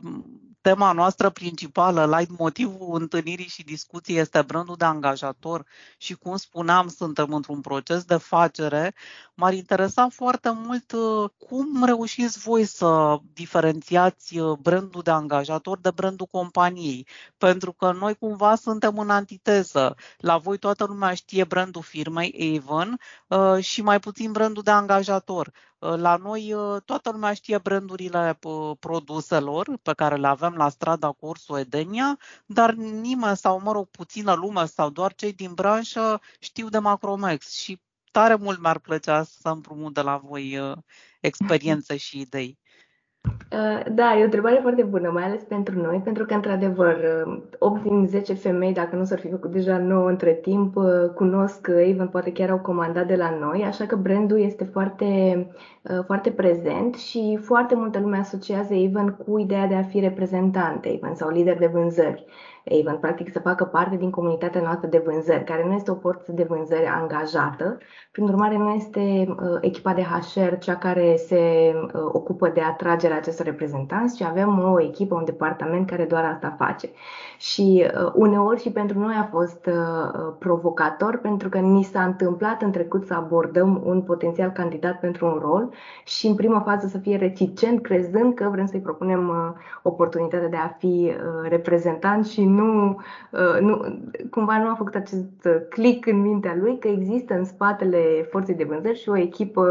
tema 0.62 0.92
noastră 0.92 1.30
principală, 1.30 2.16
light 2.16 2.38
motivul 2.38 3.00
întâlnirii 3.00 3.48
și 3.48 3.62
discuției 3.62 4.18
este 4.18 4.42
brandul 4.42 4.76
de 4.76 4.84
angajator 4.84 5.66
și 5.96 6.14
cum 6.14 6.36
spuneam, 6.36 6.88
suntem 6.88 7.32
într-un 7.32 7.60
proces 7.60 8.04
de 8.04 8.16
facere, 8.16 8.94
m-ar 9.34 9.52
interesa 9.52 10.08
foarte 10.08 10.50
mult 10.54 10.92
uh, 10.92 11.30
cum 11.48 11.84
reușiți 11.84 12.38
voi 12.38 12.64
să 12.64 13.18
diferențiați 13.32 14.38
uh, 14.38 14.58
brandul 14.58 15.02
de 15.02 15.10
angajator 15.10 15.78
de 15.78 15.90
brandul 15.90 16.26
companiei, 16.26 17.06
pentru 17.38 17.72
că 17.72 17.92
noi 17.92 18.14
cumva 18.14 18.54
suntem 18.54 18.98
în 18.98 19.10
antiteză. 19.10 19.96
La 20.18 20.38
voi 20.38 20.58
toată 20.58 20.84
lumea 20.84 21.14
știe 21.14 21.44
brandul 21.44 21.82
firmei 21.82 22.58
Avon 22.58 22.98
uh, 23.28 23.64
și 23.64 23.82
mai 23.82 24.00
puțin 24.00 24.32
brandul 24.32 24.62
de 24.62 24.70
angajator. 24.70 25.52
La 25.82 26.16
noi 26.16 26.54
toată 26.84 27.10
lumea 27.10 27.32
știe 27.32 27.58
brandurile 27.58 28.38
produselor 28.78 29.78
pe 29.82 29.92
care 29.92 30.16
le 30.16 30.26
avem 30.26 30.54
la 30.54 30.68
strada 30.68 31.12
Corsu 31.12 31.58
Edenia, 31.58 32.18
dar 32.46 32.72
nimeni 32.74 33.36
sau, 33.36 33.60
mă 33.60 33.72
rog, 33.72 33.88
puțină 33.88 34.32
lume 34.32 34.66
sau 34.66 34.90
doar 34.90 35.14
cei 35.14 35.32
din 35.32 35.54
branșă 35.54 36.20
știu 36.38 36.68
de 36.68 36.78
Macromex 36.78 37.50
și 37.52 37.80
tare 38.10 38.34
mult 38.34 38.60
mi-ar 38.60 38.78
plăcea 38.78 39.22
să 39.22 39.48
împrumut 39.48 39.94
de 39.94 40.00
la 40.00 40.16
voi 40.16 40.58
experiențe 41.20 41.96
și 41.96 42.20
idei. 42.20 42.61
Uh, 43.52 43.82
da, 43.92 44.16
e 44.16 44.20
o 44.20 44.24
întrebare 44.24 44.58
foarte 44.62 44.82
bună, 44.82 45.10
mai 45.10 45.22
ales 45.22 45.42
pentru 45.42 45.80
noi, 45.80 46.00
pentru 46.04 46.24
că, 46.24 46.34
într-adevăr, 46.34 46.96
8 47.58 47.76
uh, 47.76 47.82
din 47.82 48.06
10 48.06 48.34
femei, 48.34 48.72
dacă 48.72 48.96
nu 48.96 49.04
s-ar 49.04 49.18
fi 49.18 49.30
făcut 49.30 49.50
deja 49.50 49.78
9 49.78 50.08
între 50.08 50.32
timp, 50.32 50.76
uh, 50.76 50.84
cunosc 51.14 51.68
Avon, 51.68 52.08
poate 52.08 52.32
chiar 52.32 52.50
au 52.50 52.58
comandat 52.58 53.06
de 53.06 53.16
la 53.16 53.36
noi, 53.40 53.62
așa 53.62 53.86
că 53.86 53.96
brandul 53.96 54.40
este 54.40 54.64
foarte, 54.64 55.46
foarte 56.06 56.30
prezent 56.30 56.94
și 56.94 57.38
foarte 57.42 57.74
multă 57.74 57.98
lume 57.98 58.16
asociază 58.16 58.74
Avon 58.74 59.16
cu 59.26 59.38
ideea 59.38 59.66
de 59.66 59.74
a 59.74 59.82
fi 59.82 60.00
reprezentant 60.00 60.84
Avon 60.84 61.14
sau 61.14 61.30
lider 61.30 61.58
de 61.58 61.66
vânzări. 61.66 62.24
Avon, 62.70 62.96
practic 63.00 63.32
să 63.32 63.38
facă 63.38 63.64
parte 63.64 63.96
din 63.96 64.10
comunitatea 64.10 64.60
noastră 64.60 64.88
de 64.88 65.02
vânzări, 65.04 65.44
care 65.44 65.64
nu 65.66 65.72
este 65.72 65.90
o 65.90 65.94
porță 65.94 66.32
de 66.32 66.46
vânzări 66.48 66.86
angajată, 66.86 67.78
prin 68.12 68.24
urmare 68.24 68.56
nu 68.56 68.70
este 68.70 69.00
uh, 69.28 69.58
echipa 69.60 69.92
de 69.92 70.02
HR 70.02 70.54
cea 70.58 70.76
care 70.76 71.16
se 71.16 71.72
uh, 71.74 71.90
ocupă 72.12 72.48
de 72.48 72.60
atragerea 72.60 73.16
acestor 73.16 73.46
reprezentanți, 73.46 74.16
ci 74.16 74.22
avem 74.22 74.58
o 74.72 74.80
echipă, 74.80 75.14
un 75.14 75.24
departament 75.24 75.86
care 75.86 76.04
doar 76.04 76.24
asta 76.24 76.54
face. 76.58 76.90
Și 77.38 77.84
uh, 78.04 78.12
uneori 78.14 78.60
și 78.60 78.70
pentru 78.70 78.98
noi 78.98 79.14
a 79.14 79.28
fost 79.30 79.66
uh, 79.66 79.74
uh, 79.74 80.34
provocator 80.38 81.18
pentru 81.18 81.48
că 81.48 81.58
ni 81.58 81.82
s-a 81.82 82.04
întâmplat 82.04 82.62
în 82.62 82.70
trecut 82.70 83.06
să 83.06 83.14
abordăm 83.14 83.82
un 83.84 84.02
potențial 84.02 84.50
candidat 84.50 85.00
pentru 85.00 85.26
un 85.26 85.38
rol 85.40 85.70
și 86.04 86.26
în 86.26 86.34
prima 86.34 86.60
fază 86.60 86.86
să 86.86 86.98
fie 86.98 87.16
reticent, 87.16 87.82
crezând 87.82 88.34
că 88.34 88.48
vrem 88.52 88.66
să-i 88.66 88.80
propunem 88.80 89.28
uh, 89.28 89.60
oportunitatea 89.82 90.48
de 90.48 90.56
a 90.56 90.68
fi 90.78 91.12
uh, 91.16 91.48
reprezentant 91.48 92.26
și 92.26 92.40
nu, 92.54 93.00
uh, 93.30 93.60
nu, 93.60 94.00
cumva 94.30 94.58
nu 94.58 94.70
a 94.70 94.74
făcut 94.74 94.94
acest 94.94 95.44
uh, 95.44 95.56
click 95.68 96.06
în 96.06 96.20
mintea 96.20 96.56
lui 96.60 96.78
că 96.78 96.88
există 96.88 97.34
în 97.34 97.44
spatele 97.44 98.28
forței 98.30 98.54
de 98.54 98.64
vânzări 98.64 98.98
și 98.98 99.08
o 99.08 99.16
echipă 99.16 99.64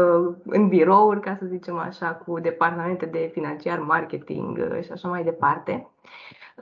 în 0.44 0.68
birouri, 0.68 1.20
ca 1.20 1.36
să 1.38 1.46
zicem 1.46 1.76
așa, 1.76 2.06
cu 2.06 2.40
departamente 2.40 3.06
de 3.06 3.30
financiar, 3.32 3.78
marketing 3.78 4.58
uh, 4.58 4.82
și 4.82 4.92
așa 4.92 5.08
mai 5.08 5.24
departe. 5.24 5.88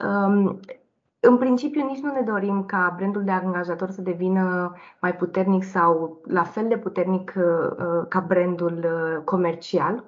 Um, 0.05 0.59
în 1.19 1.37
principiu, 1.37 1.85
nici 1.85 2.01
nu 2.01 2.11
ne 2.11 2.21
dorim 2.21 2.63
ca 2.65 2.93
brandul 2.97 3.23
de 3.23 3.31
angajator 3.31 3.89
să 3.89 4.01
devină 4.01 4.75
mai 5.01 5.15
puternic 5.15 5.63
sau 5.63 6.21
la 6.27 6.43
fel 6.43 6.67
de 6.67 6.77
puternic 6.77 7.33
ca 8.07 8.19
brandul 8.27 8.85
comercial, 9.25 10.03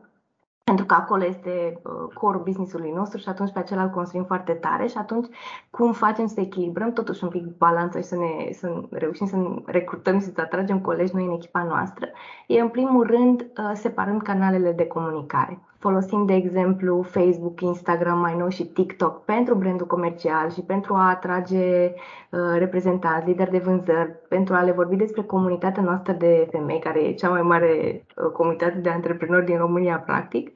pentru 0.64 0.86
că 0.86 0.94
acolo 0.94 1.26
este 1.26 1.82
uh, 1.84 2.14
core 2.14 2.38
business-ului 2.38 2.92
nostru 2.92 3.18
și 3.18 3.30
atunci 3.30 3.52
pe 3.52 3.60
acela 3.60 3.84
îl 3.84 3.90
construim 3.90 4.24
foarte 4.24 4.54
tare 4.54 4.88
și 4.88 4.98
atunci 4.98 5.28
cum 5.70 5.92
facem 5.94 6.28
să 6.28 6.40
echilibrăm 6.40 6.94
totuși 6.94 7.24
un 7.24 7.30
pic 7.30 7.58
balanța 7.58 8.00
și 8.00 8.06
să, 8.06 8.16
ne, 8.16 8.52
să 8.52 8.82
reușim 8.90 9.28
să 9.28 9.36
recrutăm 9.66 10.20
și 10.20 10.26
să 10.26 10.42
atragem 10.42 10.82
colegi 10.82 11.16
noi 11.16 11.26
în 11.26 11.32
echipa 11.32 11.64
noastră, 11.64 12.08
e 12.48 12.60
în 12.60 12.70
primul 12.70 13.08
rând 13.08 13.42
uh, 13.42 13.72
separând 13.74 14.22
canalele 14.22 14.72
de 14.72 14.86
comunicare. 14.88 15.60
Folosim, 15.84 16.26
de 16.26 16.34
exemplu, 16.34 17.02
Facebook, 17.02 17.62
Instagram, 17.62 18.20
mai 18.20 18.36
nou 18.38 18.50
și 18.50 18.64
TikTok 18.66 19.24
pentru 19.26 19.56
brandul 19.56 19.88
comercial 19.88 20.52
și 20.52 20.62
pentru 20.62 20.94
a 20.94 21.10
atrage 21.10 21.86
uh, 21.86 22.40
reprezentanți, 22.58 23.28
lideri 23.28 23.52
de 23.52 23.58
vânzări, 23.58 24.16
pentru 24.28 24.54
a 24.54 24.62
le 24.62 24.72
vorbi 24.72 24.96
despre 24.96 25.22
comunitatea 25.24 25.84
noastră 25.84 26.14
de 26.14 26.48
femei, 26.52 26.80
care 26.80 27.00
e 27.00 27.14
cea 27.14 27.30
mai 27.30 27.42
mare 27.42 28.04
uh, 28.16 28.32
comunitate 28.32 28.78
de 28.78 28.90
antreprenori 28.90 29.46
din 29.46 29.58
România, 29.58 29.98
practic. 29.98 30.52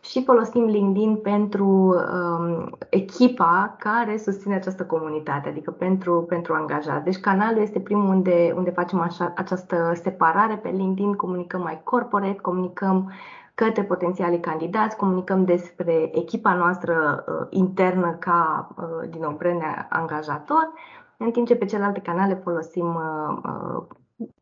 Și 0.00 0.24
folosim 0.24 0.64
LinkedIn 0.64 1.16
pentru 1.16 1.66
um, 1.66 2.76
echipa 2.88 3.76
care 3.78 4.16
susține 4.16 4.54
această 4.54 4.84
comunitate, 4.84 5.48
adică 5.48 5.70
pentru, 5.70 6.24
pentru 6.28 6.54
angajați. 6.54 7.04
Deci 7.04 7.20
canalul 7.20 7.62
este 7.62 7.80
primul 7.80 8.08
unde, 8.08 8.52
unde 8.56 8.70
facem 8.70 9.00
așa, 9.00 9.32
această 9.36 9.92
separare. 10.02 10.56
Pe 10.56 10.68
LinkedIn 10.68 11.12
comunicăm 11.12 11.60
mai 11.60 11.80
corporate, 11.84 12.40
comunicăm 12.40 13.12
către 13.54 13.84
potențialii 13.84 14.40
candidați, 14.40 14.96
comunicăm 14.96 15.44
despre 15.44 16.10
echipa 16.18 16.54
noastră 16.54 17.24
uh, 17.26 17.46
internă 17.50 18.16
ca, 18.18 18.68
uh, 18.76 19.08
din 19.10 19.20
nou, 19.20 19.34
brand 19.38 19.62
angajator, 19.88 20.72
în 21.16 21.30
timp 21.30 21.46
ce 21.46 21.56
pe 21.56 21.64
celelalte 21.64 22.00
canale 22.00 22.34
folosim 22.34 22.94
uh, 22.94 23.38
uh, 23.44 23.82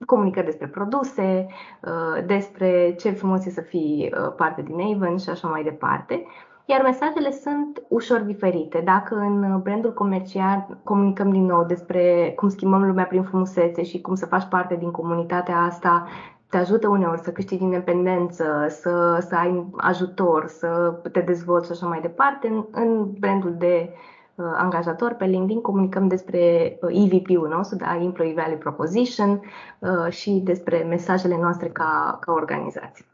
comunicări 0.06 0.46
despre 0.46 0.66
produse, 0.66 1.46
uh, 1.82 2.24
despre 2.26 2.94
ce 2.98 3.10
frumos 3.10 3.46
e 3.46 3.50
să 3.50 3.60
fii 3.60 4.12
uh, 4.12 4.32
parte 4.36 4.62
din 4.62 4.80
Avon 4.80 5.16
și 5.16 5.28
așa 5.30 5.48
mai 5.48 5.62
departe. 5.62 6.26
Iar 6.64 6.82
mesajele 6.82 7.30
sunt 7.30 7.82
ușor 7.88 8.20
diferite. 8.20 8.80
Dacă 8.84 9.14
în 9.14 9.60
brandul 9.62 9.94
comercial 9.94 10.78
comunicăm 10.84 11.30
din 11.30 11.44
nou 11.44 11.64
despre 11.64 12.32
cum 12.36 12.48
schimbăm 12.48 12.86
lumea 12.86 13.04
prin 13.04 13.22
frumusețe 13.22 13.82
și 13.82 14.00
cum 14.00 14.14
să 14.14 14.26
faci 14.26 14.44
parte 14.44 14.76
din 14.76 14.90
comunitatea 14.90 15.56
asta 15.56 16.06
te 16.48 16.56
ajută 16.56 16.88
uneori 16.88 17.20
să 17.20 17.32
câștigi 17.32 17.62
independență, 17.62 18.66
să, 18.68 19.24
să 19.28 19.34
ai 19.34 19.66
ajutor, 19.76 20.46
să 20.46 21.00
te 21.12 21.20
dezvolți 21.20 21.66
și 21.66 21.72
așa 21.72 21.86
mai 21.86 22.00
departe. 22.00 22.48
În, 22.48 22.64
în 22.70 23.10
brandul 23.18 23.54
de 23.58 23.90
uh, 23.92 23.98
angajator 24.38 25.14
pe 25.14 25.24
LinkedIn 25.24 25.60
comunicăm 25.60 26.08
despre 26.08 26.76
uh, 26.80 26.90
EVP-ul 27.04 27.48
nostru, 27.48 27.76
da, 27.76 27.96
Employee 27.96 28.34
Value 28.34 28.56
Proposition 28.56 29.40
uh, 29.78 30.12
și 30.12 30.30
despre 30.30 30.82
mesajele 30.82 31.36
noastre 31.36 31.68
ca, 31.68 32.18
ca 32.20 32.32
organizație. 32.32 33.06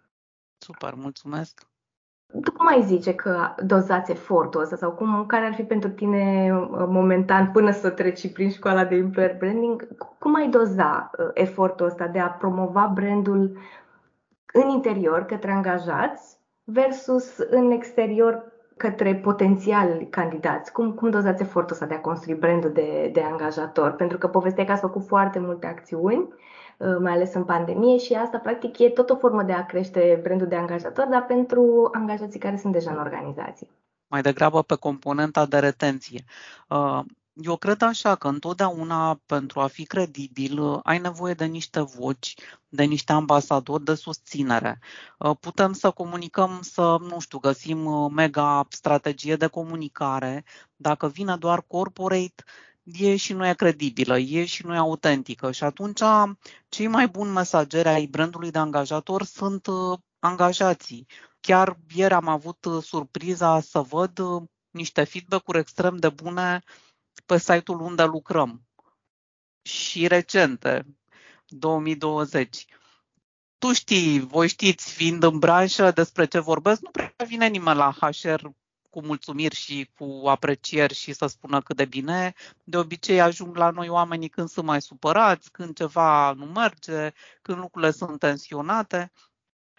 Super, 0.59 0.95
mulțumesc! 0.95 1.67
tu 2.43 2.53
cum 2.53 2.67
ai 2.67 2.83
zice 2.83 3.15
că 3.15 3.55
dozați 3.65 4.11
efortul 4.11 4.61
ăsta 4.61 4.77
sau 4.77 4.93
cum, 4.93 5.27
care 5.27 5.47
ar 5.47 5.55
fi 5.55 5.63
pentru 5.63 5.91
tine 5.91 6.53
uh, 6.53 6.85
momentan 6.89 7.51
până 7.51 7.71
să 7.71 7.91
treci 7.91 8.33
prin 8.33 8.51
școala 8.51 8.85
de 8.85 8.95
employer 8.95 9.37
branding, 9.37 9.89
cum 10.19 10.35
ai 10.35 10.49
doza 10.49 11.11
uh, 11.19 11.31
efortul 11.35 11.87
ăsta 11.87 12.07
de 12.07 12.19
a 12.19 12.29
promova 12.29 12.91
brandul 12.95 13.59
în 14.53 14.69
interior 14.69 15.25
către 15.25 15.51
angajați 15.51 16.39
versus 16.65 17.39
în 17.39 17.71
exterior 17.71 18.53
către 18.77 19.15
potențiali 19.15 20.09
candidați? 20.11 20.73
Cum, 20.73 20.93
cum 20.93 21.11
dozați 21.11 21.43
efortul 21.43 21.73
ăsta 21.73 21.87
de 21.87 21.95
a 21.95 22.01
construi 22.01 22.35
brandul 22.35 22.73
de, 22.73 23.11
de 23.13 23.21
angajator? 23.21 23.91
Pentru 23.91 24.19
că 24.19 24.29
povesteai 24.29 24.67
că 24.67 24.73
ați 24.73 24.81
făcut 24.81 25.07
foarte 25.07 25.39
multe 25.39 25.67
acțiuni 25.67 26.29
Uh, 26.79 26.97
mai 27.01 27.13
ales 27.13 27.35
în 27.35 27.45
pandemie 27.45 27.99
și 27.99 28.13
asta 28.13 28.39
practic 28.39 28.79
e 28.79 28.89
tot 28.89 29.11
o 29.11 29.17
formă 29.17 29.43
de 29.43 29.53
a 29.53 29.67
crește 29.67 30.21
brandul 30.23 30.47
de 30.47 30.57
angajator, 30.57 31.07
dar 31.07 31.25
pentru 31.27 31.89
angajații 31.93 32.41
care 32.41 32.57
sunt 32.57 32.73
deja 32.73 32.91
în 32.91 32.99
organizație. 32.99 33.69
Mai 34.07 34.23
degrabă 34.23 34.63
pe 34.63 34.75
componenta 34.75 35.47
de 35.47 35.59
retenție. 35.59 36.25
Uh, 37.37 37.45
eu 37.45 37.57
cred 37.57 37.83
așa 37.83 38.15
că 38.15 38.29
întotdeauna 38.29 39.21
pentru 39.27 39.61
a 39.61 39.67
fi 39.67 39.85
credibil 39.85 40.59
uh, 40.59 40.81
ai 40.83 40.99
nevoie 40.99 41.35
de 41.35 41.45
niște 41.45 41.81
voci, 41.81 42.35
de 42.69 42.85
niște 42.85 43.13
ambasadori 43.13 43.85
de 43.85 43.95
susținere. 43.95 44.79
Putem 45.41 45.73
să 45.73 45.91
comunicăm, 45.91 46.59
să, 46.63 46.97
nu 47.01 47.21
știu, 47.21 47.39
găsim 47.39 47.79
mega 48.13 48.67
strategie 48.69 49.37
de 49.37 49.47
comunicare. 49.47 50.45
Dacă 50.77 51.09
vine 51.09 51.37
doar 51.37 51.63
corporate, 51.63 52.45
e 52.85 53.17
și 53.17 53.33
nu 53.33 53.47
e 53.47 53.55
credibilă, 53.55 54.19
e 54.19 54.45
și 54.45 54.67
nu 54.67 54.75
e 54.75 54.77
autentică 54.77 55.53
și 55.53 55.65
atunci 55.65 56.01
cei 56.69 56.87
mai 56.87 57.09
buni 57.09 57.31
mesageri 57.31 57.89
ai 57.89 58.07
brandului 58.07 58.51
de 58.51 58.59
angajator 58.59 59.23
sunt 59.23 59.67
uh, 59.67 59.99
angajații. 60.19 61.07
Chiar 61.41 61.79
ieri 61.95 62.15
am 62.15 62.29
avut 62.29 62.65
uh, 62.65 62.83
surpriza 62.83 63.61
să 63.61 63.81
văd 63.81 64.19
uh, 64.19 64.43
niște 64.71 65.05
feedback-uri 65.05 65.59
extrem 65.59 65.97
de 65.97 66.09
bune 66.09 66.63
pe 67.27 67.39
site-ul 67.39 67.81
unde 67.81 68.05
lucrăm 68.05 68.67
și 69.63 70.07
recente, 70.07 70.87
2020. 71.47 72.67
Tu 73.59 73.73
știi, 73.73 74.21
voi 74.21 74.49
știți, 74.49 74.93
fiind 74.93 75.23
în 75.23 75.39
branșă, 75.39 75.91
despre 75.91 76.27
ce 76.27 76.39
vorbesc, 76.39 76.81
nu 76.81 76.91
prea 76.91 77.15
vine 77.27 77.47
nimeni 77.47 77.77
la 77.77 77.93
HR 77.93 78.47
cu 78.91 79.03
mulțumiri 79.03 79.55
și 79.55 79.91
cu 79.99 80.29
aprecieri 80.29 80.95
și 80.95 81.13
să 81.13 81.27
spună 81.27 81.61
cât 81.61 81.77
de 81.77 81.85
bine. 81.85 82.35
De 82.65 82.77
obicei 82.77 83.21
ajung 83.21 83.57
la 83.57 83.71
noi 83.71 83.89
oamenii 83.89 84.29
când 84.29 84.49
sunt 84.49 84.67
mai 84.67 84.83
supărați, 84.83 85.51
când 85.51 85.77
ceva 85.77 86.33
nu 86.33 86.45
merge, 86.45 87.13
când 87.43 87.59
lucrurile 87.59 87.91
sunt 87.91 88.19
tensionate. 88.19 89.13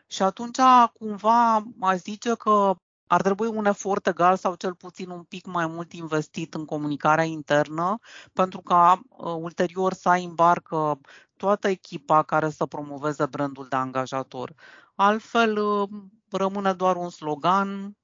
Și 0.08 0.22
atunci 0.22 0.60
cumva 0.94 1.58
mai 1.58 1.98
zice 1.98 2.36
că 2.36 2.76
ar 3.08 3.22
trebui 3.22 3.48
un 3.48 3.66
efort 3.66 4.08
egal 4.08 4.36
sau 4.36 4.56
cel 4.56 4.74
puțin 4.74 5.10
un 5.10 5.24
pic 5.24 5.46
mai 5.46 5.68
mult 5.68 5.94
investit 5.94 6.54
în 6.54 6.66
comunicarea 6.66 7.24
internă 7.24 7.98
pentru 8.34 8.62
ca 8.62 9.02
uh, 9.10 9.36
ulterior 9.40 9.94
să 9.94 10.10
ai 10.10 10.24
în 10.24 10.34
barcă 10.34 11.00
toată 11.38 11.68
echipa 11.68 12.24
care 12.24 12.50
să 12.50 12.66
promoveze 12.66 13.26
brandul 13.26 13.68
de 13.70 13.76
angajator. 13.76 14.54
Altfel 14.96 15.58
uh, 15.58 15.90
rămâne 16.32 16.74
doar 16.74 16.96
un 16.96 17.10
slogan 17.10 17.98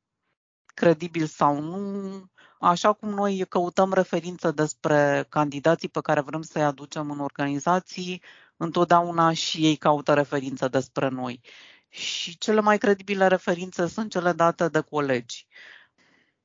credibil 0.73 1.25
sau 1.25 1.59
nu, 1.59 2.25
așa 2.59 2.93
cum 2.93 3.09
noi 3.09 3.45
căutăm 3.49 3.93
referință 3.93 4.51
despre 4.51 5.25
candidații 5.29 5.89
pe 5.89 6.01
care 6.01 6.21
vrem 6.21 6.41
să-i 6.41 6.63
aducem 6.63 7.11
în 7.11 7.19
organizații, 7.19 8.23
întotdeauna 8.57 9.33
și 9.33 9.65
ei 9.65 9.75
caută 9.75 10.13
referință 10.13 10.67
despre 10.67 11.07
noi. 11.07 11.41
Și 11.91 12.37
cele 12.37 12.61
mai 12.61 12.77
credibile 12.77 13.27
referințe 13.27 13.87
sunt 13.87 14.11
cele 14.11 14.31
date 14.31 14.67
de 14.67 14.79
colegi. 14.79 15.47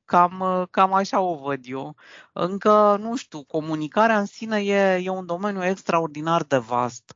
Cam, 0.05 0.67
cam 0.71 0.93
așa 0.93 1.19
o 1.19 1.35
văd 1.35 1.59
eu. 1.63 1.95
Încă, 2.33 2.97
nu 2.99 3.15
știu, 3.15 3.43
comunicarea 3.43 4.19
în 4.19 4.25
sine 4.25 4.63
e, 4.63 5.01
e 5.03 5.09
un 5.09 5.25
domeniu 5.25 5.65
extraordinar 5.65 6.43
de 6.43 6.57
vast. 6.57 7.15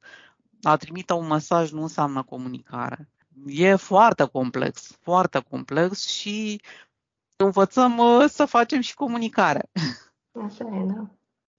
A 0.62 0.78
trimite 0.78 1.14
un 1.14 1.28
mesaj 1.28 1.72
nu 1.72 1.82
înseamnă 1.82 2.24
comunicare. 2.24 3.10
E 3.46 3.76
foarte 3.76 4.26
complex, 4.26 4.98
foarte 5.02 5.40
complex 5.50 6.08
și 6.08 6.62
învățăm 7.36 7.98
uh, 7.98 8.26
să 8.30 8.46
facem 8.46 8.82
și 8.82 8.96
comunicare. 8.96 9.70
Așa 10.46 10.66
e, 10.66 10.86
da. 10.86 11.10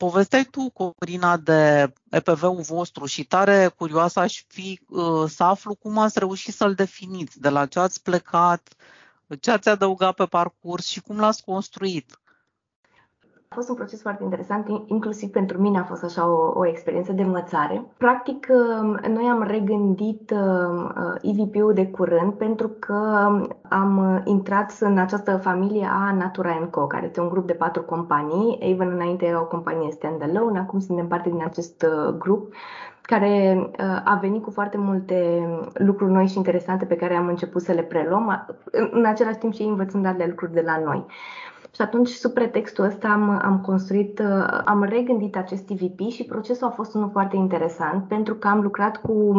Povesteai 0.02 0.44
tu, 0.44 0.71
Corina, 0.71 1.37
de 1.37 1.92
EPV-ul 2.11 2.61
vostru 2.61 3.04
și 3.06 3.25
tare 3.25 3.68
curioasă 3.68 4.21
aș 4.21 4.42
fi 4.49 4.80
uh, 4.88 5.30
să 5.30 5.42
aflu 5.42 5.75
cum 5.75 5.99
ați 5.99 6.18
reușit 6.18 6.54
să-l 6.54 6.75
definiți, 6.75 7.40
de 7.40 7.49
la 7.49 7.66
ce 7.66 7.78
ați 7.78 8.02
plecat, 8.02 8.75
ce 9.40 9.50
ați 9.50 9.68
adăugat 9.68 10.14
pe 10.14 10.26
parcurs 10.26 10.87
și 10.87 11.00
cum 11.00 11.18
l-ați 11.18 11.44
construit. 11.44 12.21
A 13.52 13.54
fost 13.54 13.68
un 13.68 13.75
proces 13.75 14.00
foarte 14.00 14.23
interesant, 14.23 14.66
inclusiv 14.87 15.30
pentru 15.30 15.61
mine 15.61 15.78
a 15.78 15.85
fost 15.85 16.04
așa 16.04 16.28
o, 16.28 16.52
o 16.54 16.66
experiență 16.66 17.12
de 17.12 17.23
învățare. 17.23 17.85
Practic, 17.97 18.47
um, 18.50 18.99
noi 19.12 19.25
am 19.30 19.42
regândit 19.42 20.30
um, 20.30 20.92
uh, 20.97 21.32
EVP-ul 21.40 21.73
de 21.75 21.87
curând 21.87 22.32
pentru 22.32 22.68
că 22.68 23.28
am 23.68 24.23
intrat 24.25 24.76
în 24.80 24.99
această 24.99 25.37
familie 25.37 25.88
a 25.90 26.12
Natura 26.12 26.68
Co, 26.71 26.87
care 26.87 27.06
este 27.06 27.21
un 27.21 27.28
grup 27.28 27.47
de 27.47 27.52
patru 27.52 27.82
companii. 27.82 28.59
Even 28.61 28.90
înainte 28.90 29.26
era 29.26 29.40
o 29.40 29.47
companie 29.47 29.90
standalone, 29.90 30.59
acum 30.59 30.78
suntem 30.78 31.06
parte 31.06 31.28
din 31.28 31.42
acest 31.44 31.82
uh, 31.82 32.14
grup 32.18 32.52
care 33.02 33.56
uh, 33.71 34.00
a 34.04 34.18
venit 34.21 34.42
cu 34.42 34.50
foarte 34.50 34.76
multe 34.76 35.49
lucruri 35.73 36.12
noi 36.12 36.26
și 36.26 36.37
interesante 36.37 36.85
pe 36.85 36.97
care 36.97 37.14
am 37.14 37.28
început 37.28 37.62
să 37.62 37.73
le 37.73 37.82
preluăm, 37.82 38.47
în 38.90 39.04
același 39.04 39.38
timp 39.38 39.52
și 39.52 39.62
învățând 39.62 40.06
alte 40.06 40.26
lucruri 40.26 40.52
de 40.52 40.62
la 40.66 40.78
noi. 40.85 41.06
Și 41.75 41.83
atunci, 41.83 42.09
sub 42.09 42.33
pretextul 42.33 42.85
ăsta, 42.85 43.09
am, 43.09 43.41
am 43.43 43.61
construit, 43.61 44.19
uh, 44.19 44.61
am 44.64 44.83
regândit 44.83 45.37
acest 45.37 45.67
TVP 45.67 46.00
și 46.11 46.25
procesul 46.25 46.67
a 46.67 46.71
fost 46.71 46.95
unul 46.95 47.11
foarte 47.11 47.37
interesant 47.37 48.09
pentru 48.09 48.35
că 48.35 48.49
am 48.49 48.61
lucrat 48.61 48.97
cu 48.97 49.33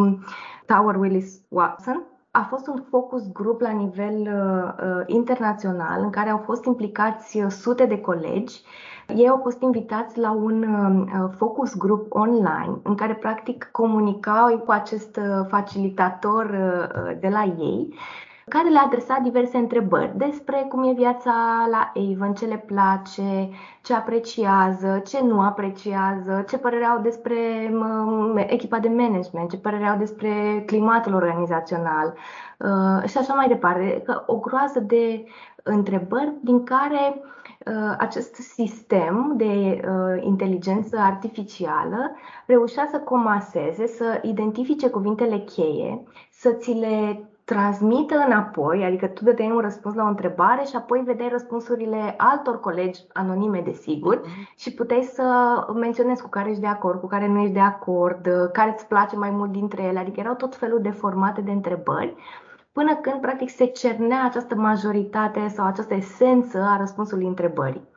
Tower 0.66 0.96
Willis 0.96 1.40
Watson, 1.48 2.06
a 2.36 2.46
fost 2.48 2.66
un 2.66 2.82
focus 2.90 3.32
group 3.32 3.60
la 3.60 3.70
nivel 3.70 4.20
uh, 4.20 4.86
uh, 4.86 5.02
internațional 5.06 6.02
în 6.02 6.10
care 6.10 6.30
au 6.30 6.38
fost 6.38 6.64
implicați 6.64 7.38
uh, 7.38 7.50
sute 7.50 7.86
de 7.86 8.00
colegi. 8.00 8.62
Ei 9.16 9.28
au 9.28 9.40
fost 9.42 9.62
invitați 9.62 10.18
la 10.18 10.30
un 10.30 10.62
uh, 10.62 11.30
focus 11.36 11.76
group 11.76 12.06
online 12.14 12.78
în 12.82 12.94
care 12.94 13.14
practic 13.14 13.68
comunicau 13.72 14.58
cu 14.58 14.70
acest 14.70 15.20
facilitator 15.48 16.44
uh, 16.44 17.16
de 17.20 17.28
la 17.28 17.42
ei 17.58 17.94
care 18.48 18.68
le 18.68 18.78
adresa 18.78 19.18
diverse 19.22 19.56
întrebări 19.56 20.12
despre 20.16 20.66
cum 20.68 20.82
e 20.84 20.92
viața 20.92 21.32
la 21.70 21.92
Avon, 21.94 22.34
ce 22.34 22.46
le 22.46 22.64
place, 22.66 23.50
ce 23.82 23.94
apreciază, 23.94 25.02
ce 25.06 25.20
nu 25.22 25.40
apreciază, 25.40 26.44
ce 26.48 26.58
părere 26.58 26.84
au 26.84 27.00
despre 27.00 27.36
echipa 28.46 28.78
de 28.78 28.88
management, 28.88 29.50
ce 29.50 29.56
părere 29.56 29.84
au 29.84 29.98
despre 29.98 30.62
climatul 30.66 31.14
organizațional 31.14 32.14
uh, 32.58 33.08
și 33.08 33.18
așa 33.18 33.34
mai 33.34 33.48
departe. 33.48 34.02
Că 34.04 34.22
o 34.26 34.36
groază 34.36 34.80
de 34.80 35.24
întrebări 35.62 36.32
din 36.40 36.64
care 36.64 37.22
uh, 37.66 37.94
acest 37.98 38.34
sistem 38.34 39.32
de 39.36 39.44
uh, 39.44 40.22
inteligență 40.22 40.98
artificială 40.98 42.10
reușea 42.46 42.88
să 42.90 42.98
comaseze, 42.98 43.86
să 43.86 44.20
identifice 44.22 44.88
cuvintele 44.90 45.38
cheie, 45.38 46.02
să 46.30 46.50
ți 46.50 46.72
le 46.72 47.28
transmită 47.44 48.14
înapoi, 48.26 48.84
adică 48.84 49.06
tu 49.06 49.24
dădeai 49.24 49.50
un 49.50 49.58
răspuns 49.58 49.94
la 49.94 50.04
o 50.04 50.08
întrebare 50.08 50.64
și 50.64 50.76
apoi 50.76 51.02
vedeai 51.04 51.28
răspunsurile 51.28 52.14
altor 52.16 52.60
colegi 52.60 53.00
anonime, 53.12 53.60
desigur, 53.60 54.20
mm-hmm. 54.20 54.56
și 54.56 54.74
puteai 54.74 55.02
să 55.02 55.56
menționezi 55.74 56.22
cu 56.22 56.28
care 56.28 56.48
ești 56.48 56.60
de 56.60 56.66
acord, 56.66 57.00
cu 57.00 57.06
care 57.06 57.28
nu 57.28 57.40
ești 57.40 57.52
de 57.52 57.60
acord, 57.60 58.28
care 58.52 58.74
îți 58.76 58.86
place 58.86 59.16
mai 59.16 59.30
mult 59.30 59.52
dintre 59.52 59.82
ele, 59.82 59.98
adică 59.98 60.20
erau 60.20 60.34
tot 60.34 60.56
felul 60.56 60.80
de 60.82 60.90
formate 60.90 61.40
de 61.40 61.50
întrebări, 61.50 62.14
până 62.72 62.94
când 62.94 63.20
practic 63.20 63.50
se 63.50 63.64
cernea 63.64 64.24
această 64.24 64.54
majoritate 64.54 65.48
sau 65.48 65.66
această 65.66 65.94
esență 65.94 66.58
a 66.58 66.76
răspunsului 66.76 67.26
întrebării. 67.26 67.92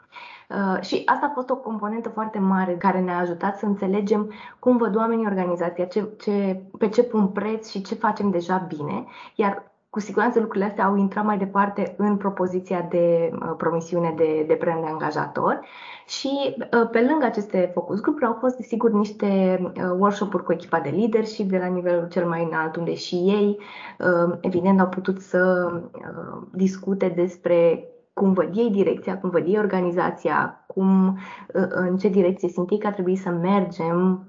Uh, 0.49 0.81
și 0.81 1.01
asta 1.05 1.25
a 1.25 1.33
fost 1.33 1.49
o 1.49 1.55
componentă 1.55 2.09
foarte 2.09 2.39
mare 2.39 2.75
care 2.77 2.99
ne-a 2.99 3.17
ajutat 3.17 3.57
să 3.57 3.65
înțelegem 3.65 4.31
cum 4.59 4.77
văd 4.77 4.95
oamenii 4.95 5.25
organizația, 5.25 5.85
ce, 5.85 6.09
ce, 6.19 6.61
pe 6.77 6.89
ce 6.89 7.03
pun 7.03 7.27
preț 7.27 7.69
și 7.69 7.81
ce 7.81 7.95
facem 7.95 8.29
deja 8.29 8.67
bine. 8.67 9.05
Iar 9.35 9.71
cu 9.89 9.99
siguranță 9.99 10.39
lucrurile 10.39 10.65
astea 10.65 10.85
au 10.85 10.95
intrat 10.95 11.25
mai 11.25 11.37
departe 11.37 11.93
în 11.97 12.17
propoziția 12.17 12.81
de 12.89 13.31
uh, 13.33 13.53
promisiune 13.57 14.13
de, 14.17 14.43
de 14.47 14.57
brand 14.59 14.83
de 14.83 14.89
angajator 14.89 15.59
și 16.05 16.55
uh, 16.57 16.89
pe 16.91 17.01
lângă 17.09 17.25
aceste 17.25 17.71
focus 17.73 17.99
group 18.01 18.23
au 18.23 18.37
fost 18.39 18.55
desigur 18.55 18.91
niște 18.91 19.59
uh, 19.63 19.91
workshop-uri 19.97 20.43
cu 20.43 20.51
echipa 20.51 20.79
de 20.79 20.89
leadership 20.89 21.49
de 21.49 21.57
la 21.57 21.65
nivelul 21.65 22.07
cel 22.07 22.27
mai 22.27 22.43
înalt 22.43 22.75
unde 22.75 22.93
și 22.93 23.15
ei 23.15 23.59
uh, 23.99 24.37
evident 24.41 24.79
au 24.79 24.87
putut 24.87 25.21
să 25.21 25.71
uh, 25.73 26.41
discute 26.51 27.07
despre 27.07 27.87
cum 28.17 28.33
văd 28.33 28.49
ei 28.53 28.69
direcția, 28.69 29.17
cum 29.19 29.29
văd 29.29 29.45
ei 29.47 29.57
organizația, 29.57 30.63
cum, 30.67 31.17
ă, 31.55 31.67
în 31.67 31.97
ce 31.97 32.09
direcție 32.09 32.49
simt 32.49 32.71
ei 32.71 32.79
că 32.79 32.87
ar 32.87 32.93
trebui 32.93 33.15
să 33.15 33.29
mergem 33.29 34.27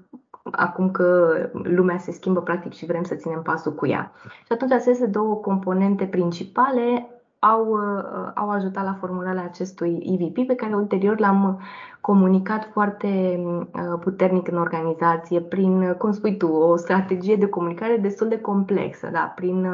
acum 0.51 0.91
că 0.91 1.33
lumea 1.63 1.97
se 1.97 2.11
schimbă 2.11 2.41
practic 2.41 2.73
și 2.73 2.85
vrem 2.85 3.03
să 3.03 3.15
ținem 3.15 3.41
pasul 3.41 3.73
cu 3.73 3.87
ea. 3.87 4.11
Și 4.23 4.51
atunci 4.51 4.71
aceste 4.71 5.05
două 5.05 5.35
componente 5.35 6.05
principale 6.05 7.09
au, 7.39 7.73
ă, 7.73 8.31
au 8.35 8.49
ajutat 8.49 8.83
la 8.83 8.97
formularea 8.99 9.43
acestui 9.43 10.17
EVP 10.19 10.47
pe 10.47 10.55
care 10.55 10.75
ulterior 10.75 11.19
l-am 11.19 11.61
comunicat 12.01 12.69
foarte 12.71 13.39
ă, 13.91 13.97
puternic 13.97 14.47
în 14.47 14.57
organizație 14.57 15.39
prin, 15.39 15.95
cum 15.97 16.11
spui 16.11 16.37
tu, 16.37 16.47
o 16.47 16.75
strategie 16.75 17.35
de 17.35 17.47
comunicare 17.47 17.97
destul 17.97 18.27
de 18.27 18.39
complexă, 18.39 19.09
da? 19.11 19.33
prin 19.35 19.67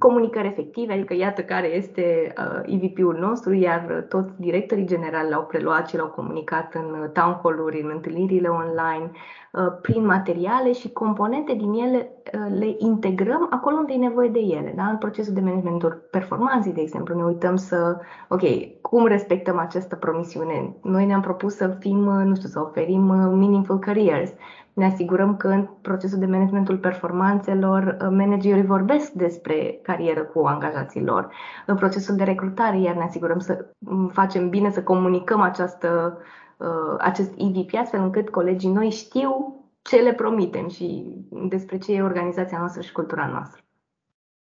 comunicări 0.00 0.46
efective, 0.46 0.92
adică 0.92 1.14
iată 1.14 1.42
care 1.42 1.76
este 1.76 2.32
uh, 2.38 2.74
EVP-ul 2.74 3.16
nostru, 3.20 3.52
iar 3.52 4.06
toți 4.08 4.30
directorii 4.36 4.86
generali 4.86 5.30
l-au 5.30 5.42
preluat 5.42 5.88
și 5.88 5.96
l-au 5.96 6.06
comunicat 6.06 6.74
în 6.74 7.10
town 7.12 7.40
hall-uri, 7.42 7.80
în 7.82 7.90
întâlnirile 7.94 8.48
online, 8.48 9.10
uh, 9.52 9.78
prin 9.82 10.06
materiale 10.06 10.72
și 10.72 10.92
componente 10.92 11.54
din 11.54 11.72
ele 11.72 12.10
uh, 12.34 12.58
le 12.58 12.74
integrăm 12.78 13.46
acolo 13.50 13.76
unde 13.76 13.92
e 13.92 13.96
nevoie 13.96 14.28
de 14.28 14.38
ele. 14.38 14.72
Da? 14.76 14.84
În 14.84 14.96
procesul 14.96 15.34
de 15.34 15.40
management 15.40 15.96
performanței, 16.10 16.72
de 16.72 16.80
exemplu, 16.80 17.14
ne 17.14 17.24
uităm 17.24 17.56
să, 17.56 17.96
ok, 18.28 18.42
cum 18.80 19.06
respectăm 19.06 19.58
această 19.58 19.96
promisiune? 19.96 20.74
Noi 20.82 21.06
ne-am 21.06 21.20
propus 21.30 21.54
să 21.54 21.76
fim, 21.78 21.96
nu 21.98 22.34
știu, 22.34 22.48
să 22.48 22.60
oferim 22.60 23.02
meaningful 23.12 23.78
careers 23.78 24.30
ne 24.72 24.86
asigurăm 24.86 25.36
că 25.36 25.48
în 25.48 25.68
procesul 25.82 26.18
de 26.18 26.26
managementul 26.26 26.78
performanțelor 26.78 27.82
uh, 27.82 28.08
managerii 28.10 28.64
vorbesc 28.64 29.10
despre 29.10 29.80
carieră 29.82 30.24
cu 30.24 30.46
angajații 30.46 31.04
lor. 31.04 31.34
În 31.66 31.76
procesul 31.76 32.16
de 32.16 32.24
recrutare 32.24 32.80
iar 32.80 32.94
ne 32.94 33.02
asigurăm 33.02 33.38
să 33.38 33.74
mm, 33.78 34.08
facem 34.08 34.48
bine, 34.48 34.70
să 34.70 34.82
comunicăm 34.82 35.40
această, 35.40 36.18
uh, 36.56 36.96
acest 36.98 37.32
EVP 37.36 37.74
astfel 37.74 38.00
încât 38.00 38.28
colegii 38.28 38.70
noi 38.70 38.90
știu 38.90 39.54
ce 39.82 39.96
le 39.96 40.12
promitem 40.12 40.68
și 40.68 41.04
despre 41.48 41.78
ce 41.78 41.92
e 41.92 42.02
organizația 42.02 42.58
noastră 42.58 42.82
și 42.82 42.92
cultura 42.92 43.26
noastră. 43.26 43.60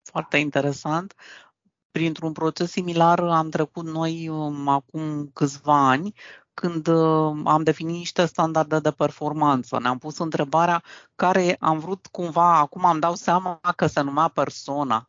Foarte 0.03 0.37
interesant. 0.37 1.14
Printr-un 1.91 2.33
proces 2.33 2.71
similar 2.71 3.21
am 3.21 3.49
trecut 3.49 3.85
noi 3.85 4.29
um, 4.29 4.69
acum 4.69 5.31
câțiva 5.33 5.88
ani 5.88 6.14
când 6.61 6.87
uh, 6.87 7.40
am 7.44 7.62
definit 7.62 7.97
niște 7.97 8.27
standarde 8.27 8.79
de 8.79 8.90
performanță. 8.90 9.79
Ne-am 9.81 9.99
pus 9.99 10.18
întrebarea 10.18 10.83
care 11.14 11.57
am 11.61 11.79
vrut 11.79 12.07
cumva, 12.07 12.59
acum 12.59 12.85
am 12.85 12.99
dau 12.99 13.14
seama 13.14 13.61
că 13.77 13.87
se 13.87 14.01
numea 14.01 14.29
persona, 14.29 15.09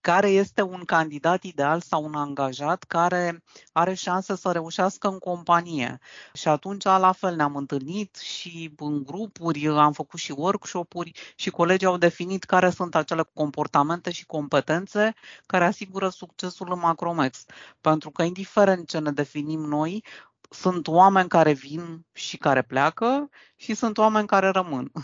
care 0.00 0.28
este 0.28 0.62
un 0.62 0.84
candidat 0.84 1.42
ideal 1.42 1.80
sau 1.80 2.04
un 2.04 2.14
angajat 2.14 2.84
care 2.84 3.42
are 3.72 3.94
șanse 3.94 4.36
să 4.36 4.52
reușească 4.52 5.08
în 5.08 5.18
companie. 5.18 5.98
Și 6.32 6.48
atunci, 6.48 6.84
la 6.84 7.12
fel, 7.12 7.36
ne-am 7.36 7.56
întâlnit 7.56 8.16
și 8.16 8.74
în 8.76 9.04
grupuri, 9.04 9.68
am 9.68 9.92
făcut 9.92 10.18
și 10.18 10.32
workshop-uri 10.36 11.12
și 11.36 11.50
colegii 11.50 11.86
au 11.86 11.96
definit 11.96 12.44
care 12.44 12.70
sunt 12.70 12.94
acele 12.94 13.22
comportamente 13.34 14.10
și 14.10 14.26
competențe 14.26 15.14
care 15.46 15.64
asigură 15.64 16.08
succesul 16.08 16.72
în 16.72 16.78
Macromex. 16.78 17.44
Pentru 17.80 18.10
că, 18.10 18.22
indiferent 18.22 18.88
ce 18.88 18.98
ne 18.98 19.10
definim 19.10 19.60
noi, 19.60 20.04
sunt 20.50 20.88
oameni 20.88 21.28
care 21.28 21.52
vin 21.52 22.06
și 22.12 22.36
care 22.36 22.62
pleacă 22.62 23.28
și 23.56 23.74
sunt 23.74 23.98
oameni 23.98 24.26
care 24.26 24.48
rămân. 24.48 24.92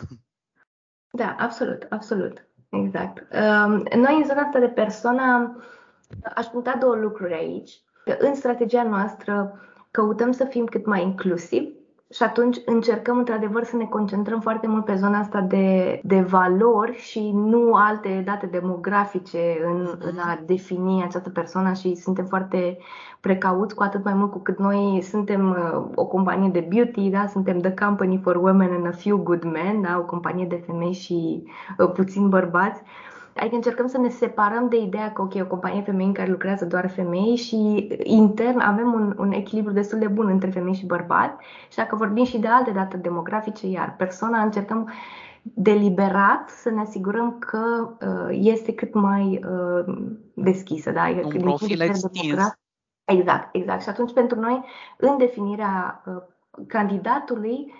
Da, 1.15 1.37
absolut, 1.39 1.87
absolut. 1.89 2.47
Exact. 2.69 3.27
Um, 3.35 3.71
noi, 4.01 4.17
în 4.17 4.25
zona 4.25 4.41
asta 4.41 4.59
de 4.59 4.69
persoană, 4.69 5.57
aș 6.35 6.47
puncta 6.47 6.77
două 6.81 6.95
lucruri 6.95 7.35
aici. 7.35 7.71
În 8.19 8.35
strategia 8.35 8.83
noastră 8.83 9.61
căutăm 9.91 10.33
să 10.33 10.45
fim 10.45 10.65
cât 10.65 10.87
mai 10.87 11.03
inclusivi 11.03 11.73
și 12.13 12.23
atunci 12.23 12.57
încercăm 12.65 13.19
într-adevăr 13.19 13.65
să 13.65 13.77
ne 13.77 13.85
concentrăm 13.85 14.41
foarte 14.41 14.67
mult 14.67 14.85
pe 14.85 14.95
zona 14.95 15.19
asta 15.19 15.41
de, 15.41 16.01
de 16.05 16.21
valori 16.21 16.97
și 16.97 17.31
nu 17.35 17.75
alte 17.75 18.23
date 18.25 18.47
demografice 18.47 19.39
în, 19.65 19.99
în 19.99 20.19
a 20.19 20.41
defini 20.47 21.03
această 21.03 21.31
persoană 21.31 21.73
și 21.73 21.95
suntem 21.95 22.25
foarte 22.25 22.79
precauți 23.21 23.75
cu 23.75 23.83
atât 23.83 24.05
mai 24.05 24.15
mult 24.15 24.31
cu 24.31 24.39
cât 24.39 24.59
noi 24.59 25.03
suntem 25.03 25.51
uh, 25.51 25.85
o 25.95 26.07
companie 26.07 26.49
de 26.49 26.69
beauty, 26.69 27.11
da? 27.11 27.27
suntem 27.27 27.59
the 27.59 27.75
company 27.75 28.21
for 28.23 28.37
women 28.37 28.73
and 28.73 28.87
a 28.87 28.91
few 28.91 29.17
good 29.17 29.43
men, 29.43 29.81
da? 29.81 29.99
o 29.99 30.05
companie 30.05 30.47
de 30.47 30.63
femei 30.67 30.93
și 30.93 31.43
uh, 31.79 31.91
puțini 31.93 32.29
bărbați. 32.29 32.83
Adică 33.37 33.55
încercăm 33.55 33.87
să 33.87 33.99
ne 33.99 34.09
separăm 34.09 34.69
de 34.69 34.77
ideea 34.77 35.13
că, 35.13 35.23
ok, 35.23 35.35
o 35.41 35.47
companie 35.47 35.83
femei 35.83 36.07
în 36.07 36.13
care 36.13 36.31
lucrează 36.31 36.65
doar 36.65 36.91
femei 36.91 37.37
și 37.37 37.89
intern 38.03 38.59
avem 38.59 38.93
un, 38.93 39.15
un 39.19 39.33
echilibru 39.33 39.73
destul 39.73 39.99
de 39.99 40.07
bun 40.07 40.29
între 40.29 40.51
femei 40.51 40.75
și 40.75 40.87
bărbați 40.87 41.45
și 41.71 41.77
dacă 41.77 41.97
vorbim 41.97 42.25
și 42.25 42.39
de 42.39 42.49
alte 42.49 42.71
date 42.71 42.97
demografice, 42.97 43.67
iar 43.67 43.95
persoana 43.99 44.43
încercăm 44.43 44.91
deliberat 45.43 46.49
să 46.49 46.71
ne 46.71 46.81
asigurăm 46.81 47.39
că 47.39 47.89
uh, 48.01 48.39
este 48.41 48.75
cât 48.75 48.95
mai 48.95 49.45
uh, 49.45 49.95
deschisă. 50.35 50.91
Da? 50.91 51.03
Adică 51.03 51.37
un 51.37 51.43
profil 51.43 51.81
extins. 51.81 52.57
Exact, 53.05 53.49
exact. 53.53 53.83
Și 53.83 53.89
atunci 53.89 54.13
pentru 54.13 54.41
noi, 54.41 54.65
în 54.97 55.19
definirea 55.19 56.03
uh, 56.07 56.23
candidatului, 56.67 57.73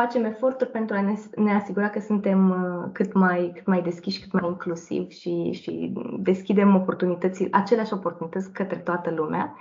facem 0.00 0.24
eforturi 0.24 0.70
pentru 0.70 0.96
a 0.96 1.00
ne, 1.00 1.14
ne 1.36 1.54
asigura 1.54 1.88
că 1.88 2.00
suntem 2.00 2.50
uh, 2.50 2.88
cât 2.92 3.12
mai, 3.12 3.52
cât 3.54 3.66
mai 3.66 3.82
deschiși, 3.82 4.20
cât 4.20 4.32
mai 4.32 4.42
inclusivi 4.46 5.14
și, 5.14 5.50
și 5.52 5.92
deschidem 6.18 6.74
oportunități, 6.74 7.48
aceleași 7.50 7.92
oportunități 7.92 8.52
către 8.52 8.76
toată 8.76 9.10
lumea. 9.16 9.54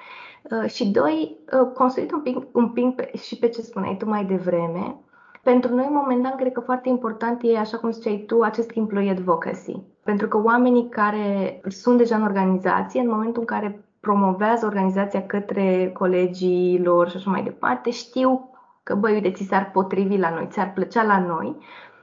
Uh, 0.44 0.70
și 0.70 0.88
doi, 0.88 1.38
uh, 1.62 1.72
construit 1.74 2.12
un 2.12 2.22
pic, 2.22 2.38
un 2.52 2.70
pic 2.70 2.96
pe, 2.96 3.12
și 3.18 3.38
pe 3.38 3.48
ce 3.48 3.62
spuneai 3.62 3.96
tu 3.98 4.10
mai 4.10 4.26
devreme, 4.26 4.96
pentru 5.44 5.76
noi, 5.76 5.88
momentan, 5.92 6.36
cred 6.36 6.52
că 6.52 6.60
foarte 6.60 6.90
important 6.90 7.40
e, 7.44 7.58
așa 7.58 7.78
cum 7.78 7.92
ziceai 7.92 8.24
tu, 8.28 8.42
acest 8.42 8.72
employee 8.74 9.12
advocacy. 9.12 9.82
Pentru 10.04 10.28
că 10.28 10.42
oamenii 10.44 10.90
care 10.90 11.62
sunt 11.68 11.98
deja 11.98 12.16
în 12.16 12.24
organizație, 12.24 13.00
în 13.00 13.10
momentul 13.10 13.40
în 13.40 13.48
care 13.48 13.86
promovează 14.00 14.66
organizația 14.66 15.26
către 15.26 15.92
colegii 15.94 16.82
lor 16.84 17.10
și 17.10 17.16
așa 17.16 17.30
mai 17.30 17.44
departe, 17.44 17.90
știu 17.90 18.55
că, 18.86 18.96
băi, 18.96 19.14
uite, 19.14 19.32
ți 19.32 19.44
s-ar 19.44 19.70
potrivi 19.74 20.18
la 20.18 20.30
noi, 20.30 20.48
ți-ar 20.52 20.72
plăcea 20.74 21.04
la 21.04 21.20
noi. 21.20 21.58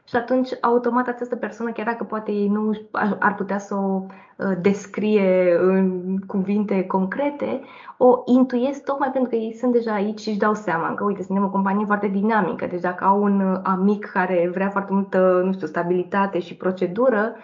Și 0.09 0.17
atunci, 0.17 0.49
automat, 0.61 1.09
această 1.09 1.37
persoană, 1.37 1.73
chiar 1.73 1.87
dacă 1.87 2.05
poate 2.05 2.33
ei 2.33 2.49
nu 2.49 2.71
ar 3.19 3.35
putea 3.35 3.59
să 3.59 3.75
o 3.75 4.05
uh, 4.37 4.53
descrie 4.61 5.57
în 5.61 6.19
cuvinte 6.27 6.87
concrete, 6.87 7.61
o 7.97 8.23
intuiesc 8.27 8.85
tocmai 8.85 9.11
pentru 9.11 9.31
că 9.31 9.37
ei 9.37 9.55
sunt 9.55 9.73
deja 9.73 9.93
aici 9.93 10.21
și 10.21 10.29
își 10.29 10.39
dau 10.39 10.55
seama 10.55 10.95
că, 10.95 11.05
uite, 11.05 11.23
suntem 11.23 11.45
o 11.45 11.51
companie 11.51 11.87
foarte 11.87 12.07
dinamică, 12.09 12.67
deci 12.67 12.81
dacă 12.81 13.05
au 13.05 13.23
un 13.23 13.41
uh, 13.41 13.61
amic 13.63 14.05
care 14.05 14.51
vrea 14.55 14.71
foarte 14.71 14.93
multă, 14.93 15.43
nu 15.45 15.53
știu, 15.53 15.67
stabilitate 15.67 16.39
și 16.39 16.57
procedură, 16.57 17.35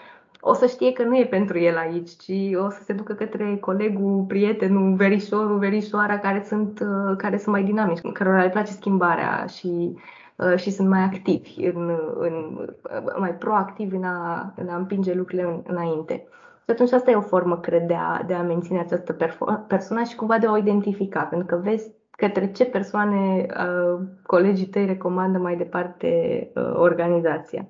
o 0.41 0.55
să 0.55 0.67
știe 0.67 0.93
că 0.93 1.03
nu 1.03 1.17
e 1.17 1.27
pentru 1.27 1.59
el 1.59 1.77
aici, 1.77 2.11
ci 2.11 2.55
o 2.55 2.71
să 2.71 2.83
se 2.83 2.93
ducă 2.93 3.13
către 3.13 3.57
colegul, 3.57 4.25
prietenul, 4.29 4.95
verișorul, 4.95 5.59
verișoara 5.59 6.19
care 6.19 6.43
sunt, 6.47 6.81
uh, 6.81 7.17
care 7.17 7.37
sunt 7.37 7.55
mai 7.55 7.65
dinamici, 7.65 8.01
cărora 8.13 8.43
le 8.43 8.51
place 8.51 8.73
schimbarea 8.73 9.47
și, 9.47 9.97
uh, 10.37 10.57
și 10.57 10.71
sunt 10.71 10.89
mai 10.89 11.01
activi, 11.01 11.65
în, 11.65 11.99
în, 12.19 12.67
mai 13.19 13.35
proactivi 13.35 13.97
în 13.97 14.05
a, 14.05 14.53
în 14.57 14.69
a 14.69 14.77
împinge 14.77 15.15
lucrurile 15.15 15.63
înainte. 15.67 16.27
Și 16.65 16.75
atunci 16.75 16.93
asta 16.93 17.11
e 17.11 17.17
o 17.17 17.21
formă, 17.21 17.59
cred, 17.59 17.87
de 17.87 17.95
a, 17.95 18.23
de 18.27 18.35
a 18.35 18.43
menține 18.43 18.79
această 18.79 19.13
persoană 19.69 20.03
și 20.03 20.17
cumva 20.17 20.39
de 20.39 20.47
a 20.47 20.53
o 20.53 20.57
identifica, 20.57 21.23
pentru 21.23 21.57
că 21.57 21.61
vezi 21.63 21.91
către 22.11 22.51
ce 22.51 22.65
persoane 22.65 23.47
uh, 23.47 24.01
colegii 24.23 24.67
tăi 24.67 24.87
recomandă 24.87 25.39
mai 25.39 25.57
departe 25.57 26.09
uh, 26.55 26.73
organizația. 26.75 27.69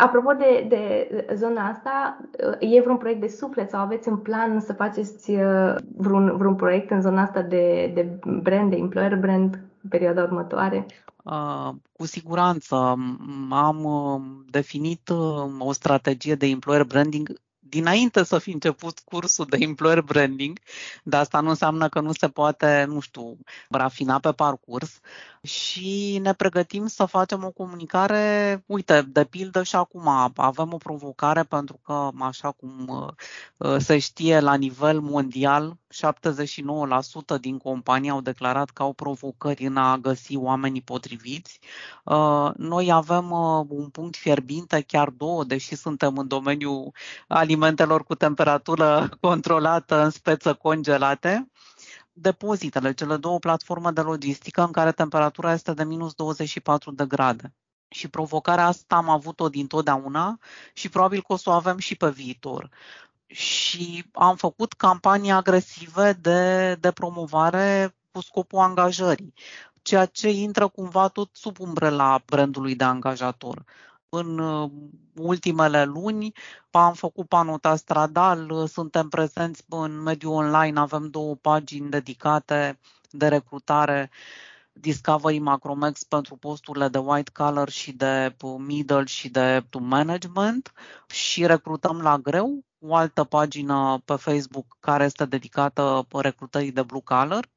Apropo 0.00 0.32
de, 0.32 0.66
de 0.68 1.08
zona 1.34 1.68
asta, 1.68 2.20
e 2.58 2.80
vreun 2.80 2.96
proiect 2.96 3.20
de 3.20 3.28
suflet 3.28 3.70
sau 3.70 3.80
aveți 3.80 4.08
în 4.08 4.16
plan 4.16 4.60
să 4.60 4.72
faceți 4.72 5.30
uh, 5.30 5.74
vreun, 5.96 6.36
vreun 6.36 6.54
proiect 6.54 6.90
în 6.90 7.00
zona 7.00 7.22
asta 7.22 7.42
de, 7.42 7.90
de 7.94 8.18
brand, 8.42 8.70
de 8.70 8.76
employer 8.76 9.16
brand 9.16 9.54
în 9.82 9.88
perioada 9.88 10.22
următoare? 10.22 10.86
Uh, 11.24 11.70
cu 11.92 12.06
siguranță. 12.06 12.74
Am 13.50 13.84
uh, 13.84 14.20
definit 14.50 15.08
uh, 15.08 15.50
o 15.58 15.72
strategie 15.72 16.34
de 16.34 16.46
employer 16.46 16.84
branding 16.84 17.40
dinainte 17.70 18.22
să 18.22 18.38
fi 18.38 18.50
început 18.50 18.98
cursul 18.98 19.46
de 19.48 19.56
employer 19.60 20.00
branding, 20.00 20.58
dar 21.02 21.20
asta 21.20 21.40
nu 21.40 21.48
înseamnă 21.48 21.88
că 21.88 22.00
nu 22.00 22.12
se 22.12 22.28
poate, 22.28 22.84
nu 22.88 23.00
știu, 23.00 23.38
rafina 23.68 24.18
pe 24.18 24.32
parcurs. 24.32 25.00
Și 25.42 26.18
ne 26.22 26.34
pregătim 26.34 26.86
să 26.86 27.04
facem 27.04 27.44
o 27.44 27.50
comunicare, 27.50 28.62
uite, 28.66 29.02
de 29.02 29.24
pildă 29.24 29.62
și 29.62 29.76
acum 29.76 30.32
avem 30.36 30.72
o 30.72 30.76
provocare 30.76 31.42
pentru 31.42 31.80
că, 31.84 32.08
așa 32.18 32.50
cum 32.50 32.88
uh, 33.56 33.76
se 33.78 33.98
știe, 33.98 34.40
la 34.40 34.54
nivel 34.54 35.00
mondial, 35.00 35.76
79% 35.94 37.40
din 37.40 37.58
companii 37.58 38.10
au 38.10 38.20
declarat 38.20 38.70
că 38.70 38.82
au 38.82 38.92
provocări 38.92 39.64
în 39.64 39.76
a 39.76 39.96
găsi 39.96 40.36
oamenii 40.36 40.82
potriviți. 40.82 41.60
Uh, 42.04 42.50
noi 42.56 42.92
avem 42.92 43.30
uh, 43.30 43.66
un 43.68 43.88
punct 43.88 44.16
fierbinte, 44.16 44.80
chiar 44.80 45.08
două, 45.08 45.44
deși 45.44 45.74
suntem 45.74 46.18
în 46.18 46.28
domeniul 46.28 46.92
alimentelor 47.28 48.04
cu 48.04 48.14
temperatură 48.14 49.08
controlată 49.20 50.02
în 50.02 50.10
speță 50.10 50.54
congelate 50.54 51.48
depozitele, 52.12 52.92
cele 52.92 53.16
două 53.16 53.38
platforme 53.38 53.90
de 53.90 54.00
logistică 54.00 54.62
în 54.62 54.72
care 54.72 54.92
temperatura 54.92 55.52
este 55.52 55.74
de 55.74 55.84
minus 55.84 56.14
24 56.14 56.90
de 56.90 57.06
grade. 57.06 57.54
Și 57.88 58.08
provocarea 58.08 58.66
asta 58.66 58.96
am 58.96 59.08
avut-o 59.08 59.48
din 59.48 59.66
totdeauna 59.66 60.38
și 60.72 60.88
probabil 60.88 61.22
că 61.26 61.32
o 61.32 61.36
să 61.36 61.50
o 61.50 61.52
avem 61.52 61.78
și 61.78 61.96
pe 61.96 62.10
viitor. 62.10 62.70
Și 63.30 64.04
am 64.12 64.36
făcut 64.36 64.72
campanii 64.72 65.30
agresive 65.30 66.12
de, 66.12 66.74
de 66.74 66.90
promovare 66.90 67.96
cu 68.12 68.20
scopul 68.20 68.58
angajării, 68.58 69.34
ceea 69.82 70.06
ce 70.06 70.30
intră 70.30 70.68
cumva 70.68 71.08
tot 71.08 71.30
sub 71.32 71.60
umbrela 71.60 72.22
brandului 72.26 72.74
de 72.74 72.84
angajator. 72.84 73.64
În 74.08 74.38
uh, 74.38 74.70
ultimele 75.16 75.84
luni 75.84 76.32
am 76.70 76.94
făcut 76.94 77.28
panota 77.28 77.76
stradal, 77.76 78.66
suntem 78.66 79.08
prezenți 79.08 79.64
în 79.68 80.02
mediul 80.02 80.32
online, 80.32 80.80
avem 80.80 81.10
două 81.10 81.34
pagini 81.34 81.90
dedicate 81.90 82.78
de 83.10 83.28
recrutare 83.28 84.10
Discovery 84.72 85.38
Macromex 85.38 86.02
pentru 86.04 86.36
posturile 86.36 86.88
de 86.88 86.98
white 86.98 87.30
collar 87.30 87.68
și 87.68 87.92
de 87.92 88.36
middle 88.58 89.04
și 89.04 89.28
de 89.28 89.64
management 89.80 90.72
și 91.06 91.46
recrutăm 91.46 92.00
la 92.00 92.18
greu 92.18 92.64
o 92.80 92.94
altă 92.94 93.24
pagină 93.24 94.02
pe 94.04 94.14
Facebook 94.14 94.76
care 94.80 95.04
este 95.04 95.24
dedicată 95.24 96.06
recrutării 96.12 96.72
de 96.72 96.82
blue 96.82 97.00
collar. 97.04 97.48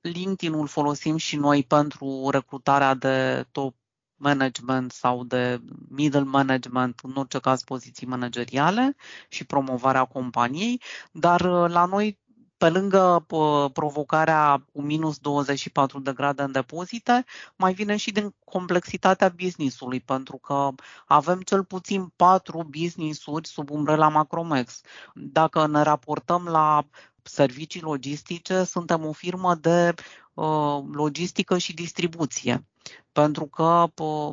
LinkedIn-ul 0.00 0.66
folosim 0.66 1.16
și 1.16 1.36
noi 1.36 1.64
pentru 1.64 2.28
recrutarea 2.30 2.94
de 2.94 3.46
top 3.52 3.74
management 4.18 4.92
sau 4.92 5.24
de 5.24 5.60
middle 5.88 6.22
management, 6.22 7.00
în 7.02 7.12
orice 7.16 7.38
caz 7.38 7.62
poziții 7.62 8.06
manageriale 8.06 8.96
și 9.28 9.44
promovarea 9.44 10.04
companiei, 10.04 10.82
dar 11.12 11.40
uh, 11.40 11.70
la 11.70 11.84
noi 11.84 12.18
pe 12.58 12.68
lângă 12.68 13.24
uh, 13.28 13.70
provocarea 13.72 14.64
cu 14.72 14.82
minus 14.82 15.18
24 15.18 16.00
de 16.00 16.12
grade 16.12 16.42
în 16.42 16.52
depozite, 16.52 17.24
mai 17.56 17.72
vine 17.72 17.96
și 17.96 18.12
din 18.12 18.34
complexitatea 18.44 19.28
businessului, 19.28 20.00
pentru 20.00 20.36
că 20.36 20.68
avem 21.06 21.40
cel 21.40 21.64
puțin 21.64 22.12
patru 22.16 22.68
business-uri 22.78 23.48
sub 23.48 23.70
umbrela 23.70 24.08
Macromex. 24.08 24.80
Dacă 25.14 25.66
ne 25.66 25.82
raportăm 25.82 26.44
la 26.44 26.86
servicii 27.22 27.80
logistice, 27.80 28.64
suntem 28.64 29.04
o 29.06 29.12
firmă 29.12 29.54
de 29.54 29.94
uh, 30.34 30.82
logistică 30.92 31.58
și 31.58 31.74
distribuție 31.74 32.66
pentru 33.12 33.46
că 33.46 33.84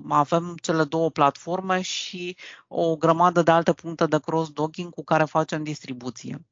avem 0.09 0.55
cele 0.61 0.83
două 0.83 1.09
platforme 1.09 1.81
și 1.81 2.37
o 2.67 2.95
grămadă 2.95 3.41
de 3.41 3.51
alte 3.51 3.73
puncte 3.73 4.05
de 4.05 4.19
cross-docking 4.19 4.93
cu 4.93 5.03
care 5.03 5.23
facem 5.23 5.63
distribuție. 5.63 6.45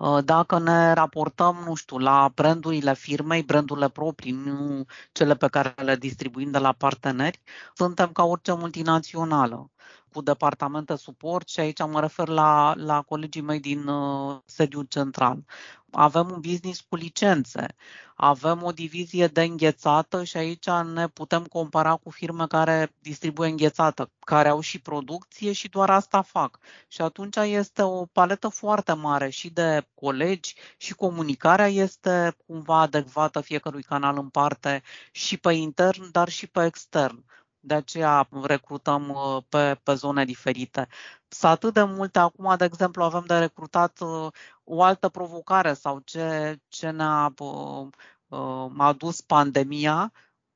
Ă, 0.00 0.20
dacă 0.20 0.58
ne 0.58 0.92
raportăm, 0.92 1.56
nu 1.66 1.74
știu, 1.74 1.98
la 1.98 2.28
brandurile 2.34 2.94
firmei, 2.94 3.42
brandurile 3.42 3.88
proprii, 3.88 4.32
nu 4.32 4.84
cele 5.12 5.36
pe 5.36 5.48
care 5.48 5.74
le 5.82 5.96
distribuim 5.96 6.50
de 6.50 6.58
la 6.58 6.72
parteneri, 6.72 7.40
suntem 7.74 8.12
ca 8.12 8.24
orice 8.24 8.52
multinațională 8.54 9.70
cu 10.12 10.22
departamente 10.22 10.96
suport 10.96 11.48
și 11.48 11.60
aici 11.60 11.78
mă 11.86 12.00
refer 12.00 12.28
la, 12.28 12.74
la 12.76 13.02
colegii 13.02 13.40
mei 13.40 13.60
din 13.60 13.86
uh, 13.86 14.38
sediul 14.44 14.84
central. 14.84 15.44
Avem 15.90 16.30
un 16.30 16.40
business 16.40 16.80
cu 16.88 16.96
licențe, 16.96 17.66
avem 18.14 18.62
o 18.62 18.72
divizie 18.72 19.26
de 19.26 19.42
înghețată 19.42 20.24
și 20.24 20.36
aici 20.36 20.66
ne 20.94 21.08
putem 21.08 21.44
compara 21.44 21.94
cu 21.96 22.10
firme 22.10 22.46
care 22.46 22.94
distribuie 22.98 23.48
înghețată, 23.48 24.10
care 24.18 24.48
au 24.48 24.60
și 24.60 24.80
producție 24.80 25.52
și 25.52 25.68
doar 25.68 25.90
asta 25.90 26.22
fac. 26.22 26.58
Și 26.88 27.00
atunci 27.02 27.36
este 27.36 27.82
o 27.82 28.04
paletă 28.06 28.48
foarte 28.48 28.92
mare 28.92 29.28
și 29.28 29.50
de 29.50 29.88
colegi 29.94 30.54
și 30.76 30.94
comunicarea 30.94 31.68
este 31.68 32.36
cumva 32.46 32.80
adecvată 32.80 33.40
fiecărui 33.40 33.82
canal 33.82 34.18
în 34.18 34.28
parte 34.28 34.82
și 35.10 35.36
pe 35.36 35.52
intern, 35.52 36.10
dar 36.10 36.28
și 36.28 36.46
pe 36.46 36.64
extern 36.64 37.24
de 37.66 37.74
aceea 37.74 38.28
recrutăm 38.42 39.08
uh, 39.08 39.42
pe, 39.48 39.80
pe 39.82 39.94
zone 39.94 40.24
diferite. 40.24 40.88
Sunt 41.28 41.50
atât 41.52 41.74
de 41.74 41.82
multe 41.82 42.18
acum, 42.18 42.54
de 42.56 42.64
exemplu, 42.64 43.02
avem 43.02 43.24
de 43.26 43.38
recrutat 43.38 44.00
uh, 44.00 44.26
o 44.64 44.82
altă 44.82 45.08
provocare 45.08 45.74
sau 45.74 45.98
ce, 45.98 46.58
ce 46.68 46.90
ne-a 46.90 47.34
uh, 47.38 48.70
adus 48.78 49.20
pandemia, 49.20 50.12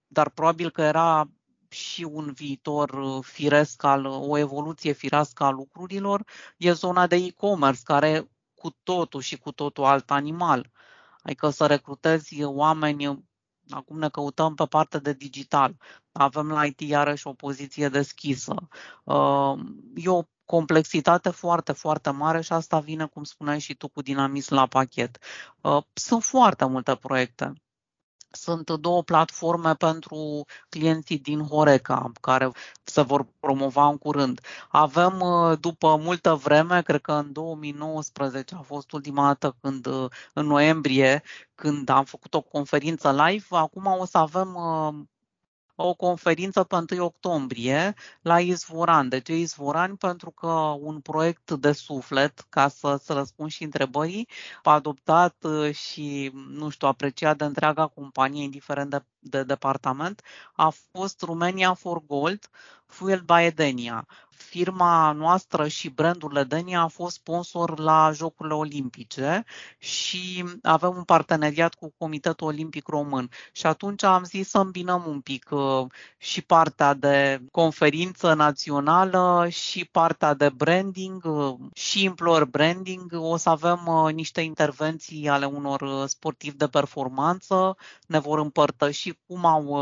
dar 0.06 0.28
probabil 0.30 0.70
că 0.70 0.82
era 0.82 1.30
și 1.68 2.04
un 2.04 2.32
viitor 2.32 3.20
firesc 3.22 3.82
al, 3.82 4.04
o 4.04 4.36
evoluție 4.38 4.92
firească 4.92 5.44
a 5.44 5.50
lucrurilor, 5.50 6.24
e 6.56 6.72
zona 6.72 7.06
de 7.06 7.16
e-commerce, 7.16 7.80
care 7.84 8.30
cu 8.54 8.70
totul 8.82 9.20
și 9.20 9.38
cu 9.38 9.52
totul 9.52 9.84
alt 9.84 10.10
animal. 10.10 10.70
Adică 11.22 11.50
să 11.50 11.66
recrutezi 11.66 12.42
oameni, 12.44 13.24
acum 13.74 13.98
ne 13.98 14.08
căutăm 14.08 14.54
pe 14.54 14.64
partea 14.66 15.00
de 15.00 15.12
digital, 15.12 15.76
avem 16.12 16.48
la 16.48 16.64
IT 16.64 16.80
iarăși 16.80 17.26
o 17.26 17.32
poziție 17.32 17.88
deschisă. 17.88 18.54
E 19.94 20.08
o 20.08 20.22
complexitate 20.44 21.30
foarte, 21.30 21.72
foarte 21.72 22.10
mare 22.10 22.40
și 22.40 22.52
asta 22.52 22.80
vine, 22.80 23.06
cum 23.06 23.24
spuneai 23.24 23.60
și 23.60 23.74
tu, 23.74 23.88
cu 23.88 24.02
dinamism 24.02 24.54
la 24.54 24.66
pachet. 24.66 25.18
Sunt 25.92 26.22
foarte 26.22 26.64
multe 26.64 26.94
proiecte. 26.94 27.52
Sunt 28.30 28.70
două 28.70 29.02
platforme 29.02 29.74
pentru 29.74 30.44
clienții 30.68 31.18
din 31.18 31.46
Horeca 31.46 32.12
care 32.20 32.50
se 32.84 33.02
vor 33.02 33.26
promova 33.40 33.86
în 33.86 33.98
curând. 33.98 34.40
Avem, 34.68 35.22
după 35.60 35.96
multă 35.96 36.34
vreme, 36.34 36.82
cred 36.82 37.00
că 37.00 37.12
în 37.12 37.32
2019 37.32 38.54
a 38.54 38.60
fost 38.60 38.92
ultima 38.92 39.26
dată 39.26 39.56
când, 39.60 39.86
în 40.32 40.46
noiembrie, 40.46 41.22
când 41.54 41.88
am 41.88 42.04
făcut 42.04 42.34
o 42.34 42.40
conferință 42.40 43.12
live, 43.26 43.46
acum 43.50 43.86
o 43.86 44.04
să 44.04 44.18
avem 44.18 44.56
o 45.82 45.94
conferință 45.94 46.64
pe 46.64 46.84
1 46.90 47.04
octombrie 47.04 47.94
la 48.22 48.40
Izvoran. 48.40 49.08
De 49.08 49.20
ce 49.20 49.36
Izvoran? 49.36 49.96
Pentru 49.96 50.30
că 50.30 50.46
un 50.80 51.00
proiect 51.00 51.50
de 51.50 51.72
suflet, 51.72 52.46
ca 52.48 52.68
să, 52.68 53.00
să 53.02 53.12
răspund 53.12 53.50
și 53.50 53.62
întrebării, 53.64 54.28
adoptat 54.62 55.36
uh, 55.44 55.74
și, 55.74 56.30
nu 56.34 56.68
știu, 56.68 56.88
apreciat 56.88 57.36
de 57.36 57.44
întreaga 57.44 57.86
companie, 57.86 58.42
indiferent 58.42 58.90
de, 58.90 59.04
de 59.18 59.42
departament, 59.42 60.22
a 60.52 60.72
fost 60.92 61.22
Romania 61.22 61.74
for 61.74 62.04
Gold, 62.06 62.50
Fueled 62.86 63.24
by 63.24 63.42
Edenia 63.44 64.06
firma 64.40 65.12
noastră 65.12 65.68
și 65.68 65.88
brandul 65.88 66.32
Ledenia 66.32 66.80
a 66.80 66.86
fost 66.86 67.14
sponsor 67.14 67.78
la 67.78 68.10
Jocurile 68.14 68.54
Olimpice 68.54 69.44
și 69.78 70.44
avem 70.62 70.96
un 70.96 71.02
parteneriat 71.02 71.74
cu 71.74 71.92
Comitetul 71.98 72.46
Olimpic 72.46 72.86
Român. 72.86 73.30
Și 73.52 73.66
atunci 73.66 74.02
am 74.02 74.24
zis 74.24 74.48
să 74.48 74.58
îmbinăm 74.58 75.04
un 75.06 75.20
pic 75.20 75.48
uh, 75.50 75.86
și 76.16 76.42
partea 76.42 76.94
de 76.94 77.42
conferință 77.50 78.34
națională 78.34 79.46
și 79.48 79.84
partea 79.84 80.34
de 80.34 80.48
branding 80.48 81.24
uh, 81.24 81.54
și 81.74 82.04
employer 82.04 82.44
branding. 82.44 83.12
O 83.12 83.36
să 83.36 83.48
avem 83.48 83.86
uh, 83.86 84.12
niște 84.12 84.40
intervenții 84.40 85.28
ale 85.28 85.44
unor 85.44 86.06
sportivi 86.06 86.56
de 86.56 86.66
performanță, 86.66 87.76
ne 88.06 88.18
vor 88.18 88.38
împărtăși 88.38 89.18
cum 89.26 89.44
au 89.44 89.78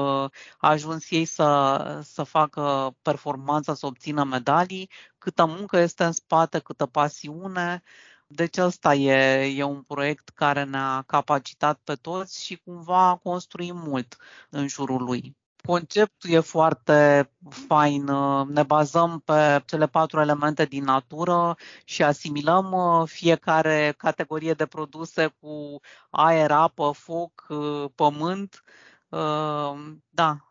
ajuns 0.58 1.10
ei 1.10 1.24
să, 1.24 2.00
să 2.04 2.22
facă 2.22 2.94
performanță, 3.02 3.74
să 3.74 3.86
obțină 3.86 4.24
medalii 4.24 4.47
detalii, 4.48 4.90
câtă 5.18 5.44
muncă 5.44 5.78
este 5.78 6.04
în 6.04 6.12
spate, 6.12 6.58
câtă 6.58 6.86
pasiune. 6.86 7.82
Deci 8.26 8.56
ăsta 8.56 8.94
e, 8.94 9.44
e 9.56 9.62
un 9.62 9.82
proiect 9.82 10.28
care 10.28 10.64
ne-a 10.64 11.02
capacitat 11.06 11.80
pe 11.84 11.94
toți 11.94 12.44
și 12.44 12.56
cumva 12.64 13.20
construim 13.22 13.76
mult 13.76 14.16
în 14.50 14.68
jurul 14.68 15.02
lui. 15.02 15.36
Conceptul 15.66 16.30
e 16.30 16.40
foarte 16.40 17.30
fain. 17.66 18.04
Ne 18.48 18.62
bazăm 18.62 19.20
pe 19.24 19.62
cele 19.66 19.86
patru 19.86 20.20
elemente 20.20 20.64
din 20.64 20.84
natură 20.84 21.56
și 21.84 22.02
asimilăm 22.02 22.72
uh, 22.72 23.08
fiecare 23.08 23.94
categorie 23.96 24.52
de 24.52 24.66
produse 24.66 25.26
cu 25.40 25.80
aer, 26.10 26.50
apă, 26.50 26.90
foc, 26.94 27.46
uh, 27.48 27.84
pământ. 27.94 28.62
Uh, 29.08 29.74
da, 30.08 30.47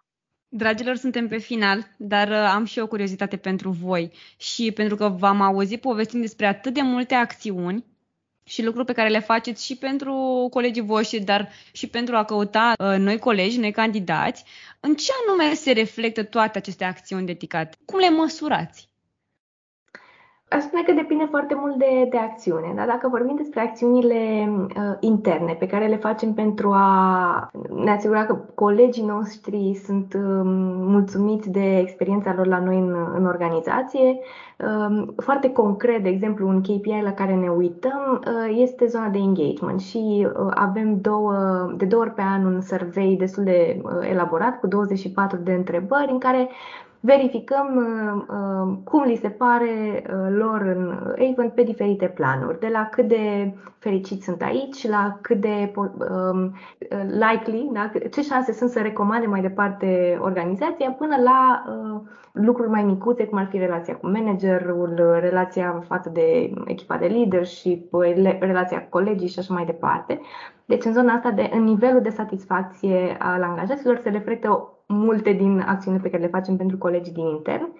Dragilor, 0.49 0.95
suntem 0.95 1.27
pe 1.27 1.37
final, 1.37 1.87
dar 1.97 2.27
uh, 2.27 2.35
am 2.35 2.65
și 2.65 2.79
o 2.79 2.87
curiozitate 2.87 3.37
pentru 3.37 3.69
voi 3.69 4.11
și 4.37 4.71
pentru 4.71 4.95
că 4.95 5.07
v-am 5.07 5.41
auzit 5.41 5.81
povestind 5.81 6.21
despre 6.21 6.45
atât 6.45 6.73
de 6.73 6.81
multe 6.81 7.13
acțiuni 7.13 7.85
și 8.43 8.63
lucruri 8.63 8.85
pe 8.85 8.93
care 8.93 9.09
le 9.09 9.19
faceți 9.19 9.65
și 9.65 9.75
pentru 9.75 10.47
colegii 10.51 10.81
voștri, 10.81 11.19
dar 11.19 11.49
și 11.71 11.87
pentru 11.87 12.15
a 12.15 12.23
căuta 12.23 12.73
uh, 12.79 12.95
noi 12.97 13.19
colegi, 13.19 13.59
noi 13.59 13.71
candidați, 13.71 14.43
în 14.79 14.95
ce 14.95 15.11
anume 15.27 15.53
se 15.53 15.71
reflectă 15.71 16.23
toate 16.23 16.57
aceste 16.57 16.83
acțiuni 16.83 17.25
dedicate? 17.25 17.77
Cum 17.85 17.99
le 17.99 18.09
măsurați? 18.09 18.89
Aș 20.49 20.61
spune 20.63 20.83
că 20.83 20.91
depinde 20.91 21.27
foarte 21.29 21.55
mult 21.55 21.75
de, 21.75 22.07
de 22.09 22.17
acțiune. 22.17 22.73
Dar 22.75 22.87
dacă 22.87 23.07
vorbim 23.07 23.35
despre 23.35 23.59
acțiunile 23.61 24.49
uh, 24.49 24.97
interne 24.99 25.53
pe 25.59 25.67
care 25.67 25.87
le 25.87 25.95
facem 25.95 26.33
pentru 26.33 26.71
a 26.71 27.49
ne 27.83 27.91
asigura 27.91 28.25
că 28.25 28.39
colegii 28.55 29.05
noștri 29.05 29.81
sunt 29.85 30.13
uh, 30.13 30.41
mulțumiți 30.93 31.49
de 31.49 31.77
experiența 31.77 32.33
lor 32.33 32.47
la 32.47 32.59
noi 32.59 32.77
în, 32.77 32.95
în 33.15 33.25
organizație, 33.25 34.19
uh, 34.57 35.07
foarte 35.17 35.49
concret, 35.51 36.03
de 36.03 36.09
exemplu, 36.09 36.47
un 36.47 36.61
KPI 36.61 37.01
la 37.03 37.13
care 37.13 37.35
ne 37.35 37.49
uităm 37.49 38.21
uh, 38.27 38.57
este 38.61 38.85
zona 38.85 39.07
de 39.07 39.17
engagement 39.17 39.79
și 39.79 40.27
uh, 40.27 40.51
avem 40.53 41.01
două, 41.01 41.33
de 41.77 41.85
două 41.85 42.01
ori 42.01 42.13
pe 42.13 42.21
an 42.21 42.45
un 42.45 42.61
survey 42.61 43.15
destul 43.19 43.43
de 43.43 43.81
uh, 43.83 43.91
elaborat 44.09 44.59
cu 44.59 44.67
24 44.67 45.37
de 45.37 45.53
întrebări 45.53 46.11
în 46.11 46.19
care 46.19 46.49
verificăm 46.99 47.75
uh, 47.75 48.23
uh, 48.27 48.77
cum 48.83 49.03
li 49.03 49.15
se 49.15 49.29
pare 49.29 50.03
uh, 50.03 50.27
lor 50.29 50.61
în 50.61 50.91
Avon 51.29 51.49
pe 51.49 51.63
diferite 51.63 52.07
planuri, 52.07 52.59
de 52.59 52.69
la 52.71 52.85
cât 52.91 53.07
de 53.07 53.53
fericiți 53.77 54.23
sunt 54.23 54.41
aici, 54.41 54.87
la 54.87 55.17
cât 55.21 55.41
de 55.41 55.73
um, 55.75 56.55
likely, 57.03 57.69
da? 57.73 57.91
ce 58.11 58.21
șanse 58.21 58.51
sunt 58.51 58.69
să 58.69 58.81
recomande 58.81 59.25
mai 59.25 59.41
departe 59.41 60.17
organizația, 60.21 60.91
până 60.91 61.15
la 61.23 61.63
lucruri 62.31 62.69
mai 62.69 62.83
micuțe, 62.83 63.25
cum 63.25 63.37
ar 63.37 63.47
fi 63.49 63.57
relația 63.57 63.95
cu 63.95 64.07
managerul, 64.07 65.17
relația 65.19 65.83
față 65.87 66.09
de 66.09 66.53
echipa 66.65 66.97
de 66.97 67.05
leadership, 67.05 67.93
relația 68.39 68.81
cu 68.81 68.87
colegii 68.89 69.27
și 69.27 69.39
așa 69.39 69.53
mai 69.53 69.65
departe. 69.65 70.21
Deci 70.65 70.85
în 70.85 70.93
zona 70.93 71.13
asta, 71.13 71.31
de, 71.31 71.49
în 71.53 71.63
nivelul 71.63 72.01
de 72.01 72.09
satisfacție 72.09 73.15
al 73.19 73.43
angajaților 73.43 73.99
se 74.03 74.09
reflectă 74.09 74.76
multe 74.87 75.31
din 75.31 75.59
acțiunile 75.59 76.03
pe 76.03 76.09
care 76.09 76.23
le 76.23 76.29
facem 76.29 76.57
pentru 76.57 76.77
colegii 76.77 77.13
din 77.13 77.25
intern. 77.25 77.73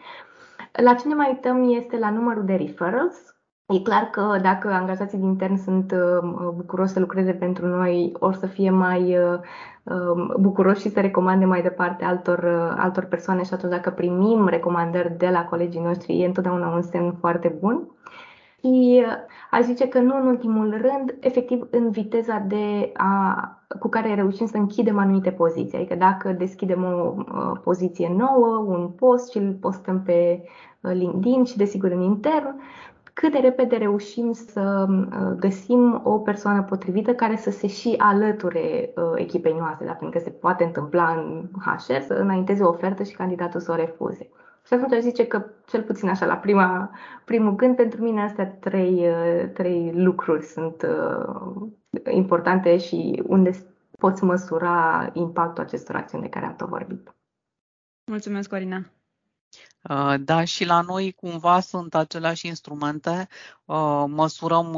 La 0.72 0.94
ce 0.94 1.08
ne 1.08 1.14
mai 1.14 1.30
uităm 1.30 1.70
este 1.70 1.98
la 1.98 2.10
numărul 2.10 2.46
de 2.46 2.56
referrals. 2.56 3.36
E 3.74 3.80
clar 3.80 4.04
că 4.04 4.40
dacă 4.42 4.68
angajații 4.70 5.18
din 5.18 5.28
intern 5.28 5.56
sunt 5.56 5.92
uh, 5.92 6.50
bucuroși 6.56 6.92
să 6.92 7.00
lucreze 7.00 7.34
pentru 7.34 7.66
noi, 7.66 8.12
or 8.20 8.34
să 8.34 8.46
fie 8.46 8.70
mai 8.70 9.18
uh, 9.18 9.40
um, 9.84 10.36
bucuroși 10.40 10.82
și 10.82 10.90
să 10.90 11.00
recomande 11.00 11.46
mai 11.46 11.62
departe 11.62 12.04
altor, 12.04 12.38
uh, 12.38 12.76
altor 12.78 13.06
persoane 13.06 13.44
și 13.44 13.54
atunci 13.54 13.72
dacă 13.72 13.90
primim 13.90 14.48
recomandări 14.48 15.18
de 15.18 15.30
la 15.30 15.46
colegii 15.46 15.82
noștri, 15.82 16.22
e 16.22 16.26
întotdeauna 16.26 16.68
un 16.68 16.82
semn 16.82 17.16
foarte 17.20 17.58
bun. 17.60 17.97
Și 18.60 19.06
aș 19.52 19.64
zice 19.64 19.88
că 19.88 20.00
nu 20.00 20.16
în 20.16 20.28
ultimul 20.28 20.70
rând, 20.70 21.16
efectiv 21.20 21.68
în 21.72 21.90
viteza 21.90 22.38
de 22.48 22.92
a, 22.94 23.62
cu 23.80 23.88
care 23.88 24.16
reușim 24.16 24.46
să 24.46 24.58
închidem 24.58 24.98
anumite 24.98 25.32
poziții. 25.32 25.78
Adică 25.78 25.96
dacă 25.96 26.32
deschidem 26.32 26.84
o 26.84 27.16
uh, 27.18 27.60
poziție 27.64 28.14
nouă, 28.18 28.58
un 28.58 28.90
post 28.90 29.32
și 29.32 29.38
îl 29.38 29.54
postăm 29.54 30.02
pe 30.02 30.44
uh, 30.82 30.92
LinkedIn 30.92 31.44
și 31.44 31.58
desigur 31.58 31.92
în 31.92 32.02
intern, 32.02 32.62
cât 33.14 33.32
de 33.32 33.38
repede 33.38 33.76
reușim 33.76 34.32
să 34.32 34.86
uh, 34.90 35.36
găsim 35.40 36.02
o 36.04 36.20
persoană 36.20 36.64
potrivită 36.64 37.14
care 37.14 37.36
să 37.36 37.50
se 37.50 37.68
și 37.68 37.96
alăture 37.98 38.94
echipei 39.16 39.56
noastre, 39.60 39.86
da? 39.86 39.92
pentru 39.92 40.20
că 40.20 40.24
se 40.24 40.30
poate 40.30 40.64
întâmpla 40.64 41.10
în 41.10 41.50
HR 41.60 42.00
să 42.02 42.14
înainteze 42.14 42.64
o 42.64 42.70
ofertă 42.70 43.04
și 43.04 43.16
candidatul 43.16 43.60
să 43.60 43.72
o 43.72 43.76
refuze. 43.76 44.30
Și 44.68 44.74
atunci 44.74 44.94
aș 44.94 45.02
zice 45.02 45.28
că, 45.28 45.46
cel 45.66 45.84
puțin 45.84 46.10
așa, 46.10 46.26
la 46.26 46.36
prima, 46.36 46.92
primul 47.26 47.56
gând, 47.56 47.76
pentru 47.76 48.04
mine 48.04 48.22
astea 48.22 48.48
trei, 48.48 49.10
uh, 49.10 49.50
trei 49.54 49.92
lucruri 49.94 50.46
sunt 50.46 50.82
uh, 50.82 51.70
importante 52.10 52.78
și 52.78 53.24
unde 53.26 53.66
poți 54.00 54.24
măsura 54.24 55.10
impactul 55.14 55.64
acestor 55.64 55.96
acțiuni 55.96 56.24
de 56.24 56.30
care 56.30 56.46
am 56.46 56.56
tot 56.56 56.68
vorbit. 56.68 57.16
Mulțumesc, 58.06 58.50
Corina. 58.50 58.78
Uh, 59.90 60.16
da, 60.20 60.44
și 60.44 60.66
la 60.66 60.82
noi 60.82 61.12
cumva 61.12 61.60
sunt 61.60 61.96
aceleași 61.96 62.48
instrumente. 62.48 63.28
Măsurăm 64.08 64.76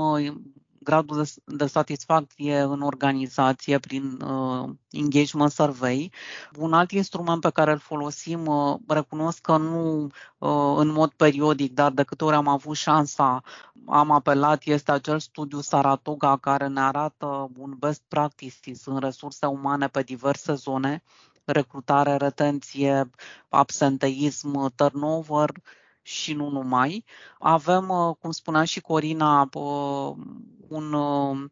gradul 0.84 1.24
de, 1.24 1.56
de 1.56 1.66
satisfacție 1.66 2.60
în 2.60 2.82
organizație 2.82 3.80
prin 3.80 4.22
uh, 4.22 4.70
engagement 4.92 5.52
survey. 5.52 6.12
Un 6.58 6.74
alt 6.74 6.92
instrument 6.92 7.42
pe 7.42 7.50
care 7.50 7.72
îl 7.72 7.80
folosim, 7.80 8.46
uh, 8.46 8.76
recunosc 8.88 9.42
că 9.42 9.58
nu 9.58 10.04
uh, 10.38 10.76
în 10.78 10.88
mod 10.88 11.12
periodic, 11.12 11.74
dar 11.74 11.92
de 11.92 12.04
câte 12.04 12.24
ori 12.24 12.36
am 12.36 12.48
avut 12.48 12.76
șansa, 12.76 13.44
am 13.86 14.12
apelat, 14.12 14.64
este 14.66 14.92
acel 14.92 15.20
studiu 15.20 15.60
Saratoga 15.60 16.38
care 16.38 16.68
ne 16.68 16.80
arată 16.80 17.50
un 17.58 17.76
best 17.80 18.02
practices 18.08 18.86
în 18.86 19.00
resurse 19.00 19.46
umane 19.46 19.88
pe 19.88 20.02
diverse 20.02 20.54
zone 20.54 21.04
recrutare, 21.52 22.16
retenție, 22.16 23.10
absenteism, 23.50 24.74
turnover 24.76 25.50
și 26.10 26.34
nu 26.34 26.50
numai. 26.50 27.06
Avem, 27.40 27.90
uh, 27.90 28.16
cum 28.20 28.32
spunea 28.32 28.64
și 28.64 28.82
Corina, 28.82 29.50
uh, 29.54 30.16
un 30.68 30.94
uh, 30.94 31.50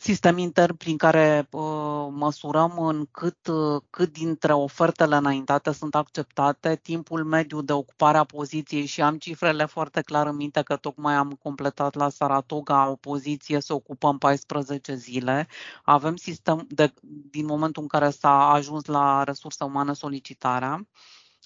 sistem 0.00 0.38
intern 0.38 0.76
prin 0.76 0.96
care 0.96 1.48
uh, 1.50 2.06
măsurăm 2.10 2.78
în 2.78 3.06
cât, 3.10 3.46
uh, 3.46 3.82
cât 3.90 4.12
dintre 4.12 4.52
ofertele 4.52 5.16
înaintate 5.16 5.72
sunt 5.72 5.94
acceptate, 5.94 6.76
timpul 6.82 7.24
mediu 7.24 7.60
de 7.62 7.72
ocupare 7.72 8.18
a 8.18 8.24
poziției 8.24 8.86
și 8.86 9.02
am 9.02 9.16
cifrele 9.18 9.64
foarte 9.64 10.00
clar 10.00 10.26
în 10.26 10.36
minte 10.36 10.62
că 10.62 10.76
tocmai 10.76 11.14
am 11.14 11.30
completat 11.42 11.94
la 11.94 12.08
Saratoga 12.08 12.88
o 12.88 12.96
poziție 12.96 13.60
să 13.60 13.74
ocupăm 13.74 14.18
14 14.18 14.94
zile. 14.94 15.48
Avem 15.82 16.16
sistem 16.16 16.66
de, 16.68 16.92
din 17.30 17.44
momentul 17.44 17.82
în 17.82 17.88
care 17.88 18.10
s-a 18.10 18.50
ajuns 18.50 18.84
la 18.84 19.24
resurse 19.24 19.64
umane 19.64 19.92
solicitarea. 19.92 20.86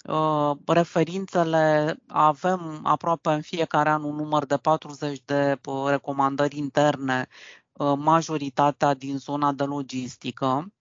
Uh, 0.03 0.51
referințele 0.65 1.95
avem 2.07 2.79
aproape 2.83 3.29
în 3.29 3.41
fiecare 3.41 3.89
an 3.89 4.03
un 4.03 4.15
număr 4.15 4.45
de 4.45 4.57
40 4.57 5.21
de 5.25 5.59
uh, 5.65 5.85
recomandări 5.89 6.57
interne, 6.57 7.27
uh, 7.71 7.93
majoritatea 7.97 8.93
din 8.93 9.17
zona 9.17 9.51
de 9.51 9.63
logistică. 9.63 10.73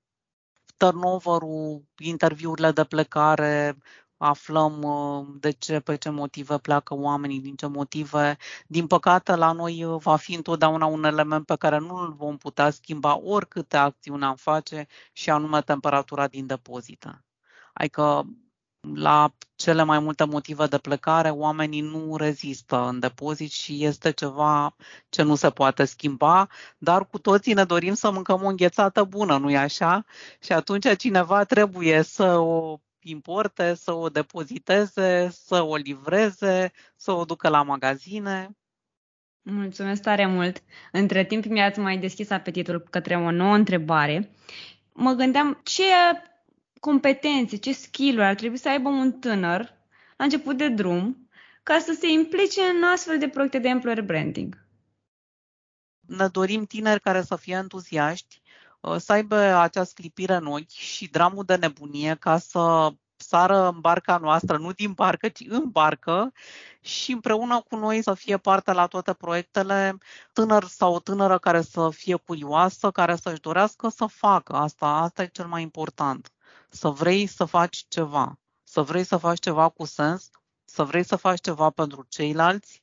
Turnover-ul, 0.76 1.84
interviurile 1.98 2.70
de 2.70 2.84
plecare, 2.84 3.76
aflăm 4.16 4.86
de 5.40 5.50
ce, 5.50 5.80
pe 5.80 5.96
ce 5.96 6.10
motive 6.10 6.58
pleacă 6.58 6.94
oamenii, 6.94 7.40
din 7.40 7.54
ce 7.56 7.66
motive. 7.66 8.36
Din 8.66 8.86
păcate, 8.86 9.34
la 9.34 9.52
noi 9.52 9.84
va 9.98 10.16
fi 10.16 10.34
întotdeauna 10.34 10.86
un 10.86 11.04
element 11.04 11.46
pe 11.46 11.56
care 11.56 11.78
nu 11.78 11.94
îl 11.94 12.12
vom 12.12 12.36
putea 12.36 12.70
schimba 12.70 13.18
oricâte 13.18 13.76
acțiuni 13.76 14.24
am 14.24 14.36
face 14.36 14.86
și 15.12 15.30
anume 15.30 15.60
temperatura 15.60 16.28
din 16.28 16.46
depozite. 16.46 17.24
Adică 17.72 18.26
la 18.94 19.34
cele 19.54 19.82
mai 19.82 19.98
multe 19.98 20.24
motive 20.24 20.66
de 20.66 20.78
plecare, 20.78 21.28
oamenii 21.30 21.80
nu 21.80 22.16
rezistă 22.16 22.86
în 22.88 22.98
depozit 22.98 23.50
și 23.50 23.84
este 23.84 24.10
ceva 24.10 24.76
ce 25.08 25.22
nu 25.22 25.34
se 25.34 25.50
poate 25.50 25.84
schimba, 25.84 26.48
dar 26.78 27.06
cu 27.06 27.18
toții 27.18 27.54
ne 27.54 27.64
dorim 27.64 27.94
să 27.94 28.10
mâncăm 28.10 28.42
o 28.42 28.48
înghețată 28.48 29.04
bună, 29.04 29.36
nu-i 29.36 29.56
așa? 29.56 30.04
Și 30.40 30.52
atunci 30.52 30.96
cineva 30.96 31.44
trebuie 31.44 32.02
să 32.02 32.36
o 32.38 32.78
importe, 33.00 33.74
să 33.74 33.92
o 33.92 34.08
depoziteze, 34.08 35.28
să 35.30 35.62
o 35.62 35.76
livreze, 35.76 36.72
să 36.96 37.12
o 37.12 37.24
ducă 37.24 37.48
la 37.48 37.62
magazine. 37.62 38.56
Mulțumesc 39.42 40.02
tare 40.02 40.26
mult! 40.26 40.62
Între 40.92 41.24
timp 41.24 41.44
mi-ați 41.44 41.78
mai 41.78 41.98
deschis 41.98 42.30
apetitul 42.30 42.80
către 42.90 43.16
o 43.16 43.30
nouă 43.30 43.54
întrebare. 43.54 44.30
Mă 44.92 45.12
gândeam 45.12 45.60
ce 45.62 45.82
competențe, 46.82 47.56
ce 47.56 47.72
skill-uri 47.72 48.26
ar 48.26 48.34
trebui 48.34 48.56
să 48.56 48.68
aibă 48.68 48.88
un 48.88 49.12
tânăr 49.12 49.74
la 50.16 50.24
început 50.24 50.56
de 50.56 50.68
drum 50.68 51.28
ca 51.62 51.78
să 51.78 51.96
se 52.00 52.08
implice 52.08 52.60
în 52.60 52.84
astfel 52.84 53.18
de 53.18 53.28
proiecte 53.28 53.58
de 53.58 53.68
employer 53.68 54.02
branding? 54.02 54.66
Ne 56.00 56.28
dorim 56.28 56.64
tineri 56.64 57.00
care 57.00 57.22
să 57.22 57.36
fie 57.36 57.54
entuziaști, 57.54 58.42
uh, 58.80 58.96
să 58.96 59.12
aibă 59.12 59.36
acea 59.36 59.84
sclipire 59.84 60.34
în 60.34 60.46
ochi 60.46 60.68
și 60.68 61.10
dramul 61.10 61.44
de 61.44 61.56
nebunie 61.56 62.16
ca 62.20 62.38
să 62.38 62.92
sară 63.16 63.68
în 63.68 63.80
barca 63.80 64.16
noastră, 64.16 64.56
nu 64.56 64.72
din 64.72 64.92
barcă, 64.92 65.28
ci 65.28 65.44
în 65.48 65.68
barcă 65.70 66.32
și 66.80 67.12
împreună 67.12 67.60
cu 67.60 67.76
noi 67.76 68.02
să 68.02 68.14
fie 68.14 68.36
parte 68.36 68.72
la 68.72 68.86
toate 68.86 69.12
proiectele, 69.12 69.98
tânăr 70.32 70.64
sau 70.64 70.94
o 70.94 70.98
tânără 70.98 71.38
care 71.38 71.60
să 71.60 71.90
fie 71.90 72.16
curioasă, 72.16 72.90
care 72.90 73.16
să-și 73.16 73.40
dorească 73.40 73.88
să 73.88 74.06
facă 74.06 74.52
asta. 74.52 74.86
Asta 74.86 75.22
e 75.22 75.26
cel 75.26 75.46
mai 75.46 75.62
important 75.62 76.32
să 76.72 76.88
vrei 76.88 77.26
să 77.26 77.44
faci 77.44 77.84
ceva, 77.88 78.38
să 78.62 78.82
vrei 78.82 79.04
să 79.04 79.16
faci 79.16 79.38
ceva 79.38 79.68
cu 79.68 79.84
sens, 79.84 80.30
să 80.64 80.84
vrei 80.84 81.04
să 81.04 81.16
faci 81.16 81.40
ceva 81.40 81.70
pentru 81.70 82.06
ceilalți, 82.08 82.82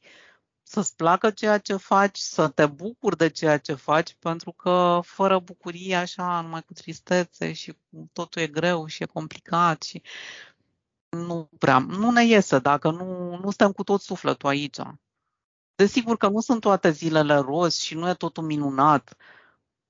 să-ți 0.63 0.95
placă 0.95 1.32
ceea 1.32 1.58
ce 1.58 1.75
faci, 1.75 2.17
să 2.17 2.47
te 2.47 2.65
bucuri 2.65 3.17
de 3.17 3.30
ceea 3.30 3.58
ce 3.58 3.73
faci, 3.73 4.15
pentru 4.19 4.52
că 4.52 4.99
fără 5.04 5.39
bucurie, 5.39 5.95
așa, 5.95 6.41
numai 6.41 6.63
cu 6.63 6.73
tristețe 6.73 7.54
și 7.54 7.78
totul 8.13 8.41
e 8.41 8.47
greu 8.47 8.86
și 8.86 9.04
e 9.04 9.06
complicat 9.06 9.82
și 9.82 10.02
nu 11.10 11.49
prea, 11.58 11.78
nu 11.78 12.12
ne 12.12 12.25
iese 12.25 12.60
dacă 12.60 12.91
nu, 12.91 13.30
nu 13.30 13.43
suntem 13.43 13.71
cu 13.71 13.84
tot 13.84 14.02
sufletul 14.02 14.49
aici. 14.49 14.78
Desigur 15.75 16.17
că 16.17 16.28
nu 16.28 16.39
sunt 16.39 16.62
toate 16.62 16.91
zilele 16.91 17.36
roz 17.36 17.75
și 17.75 17.95
nu 17.95 18.10
e 18.10 18.13
totul 18.13 18.43
minunat, 18.43 19.15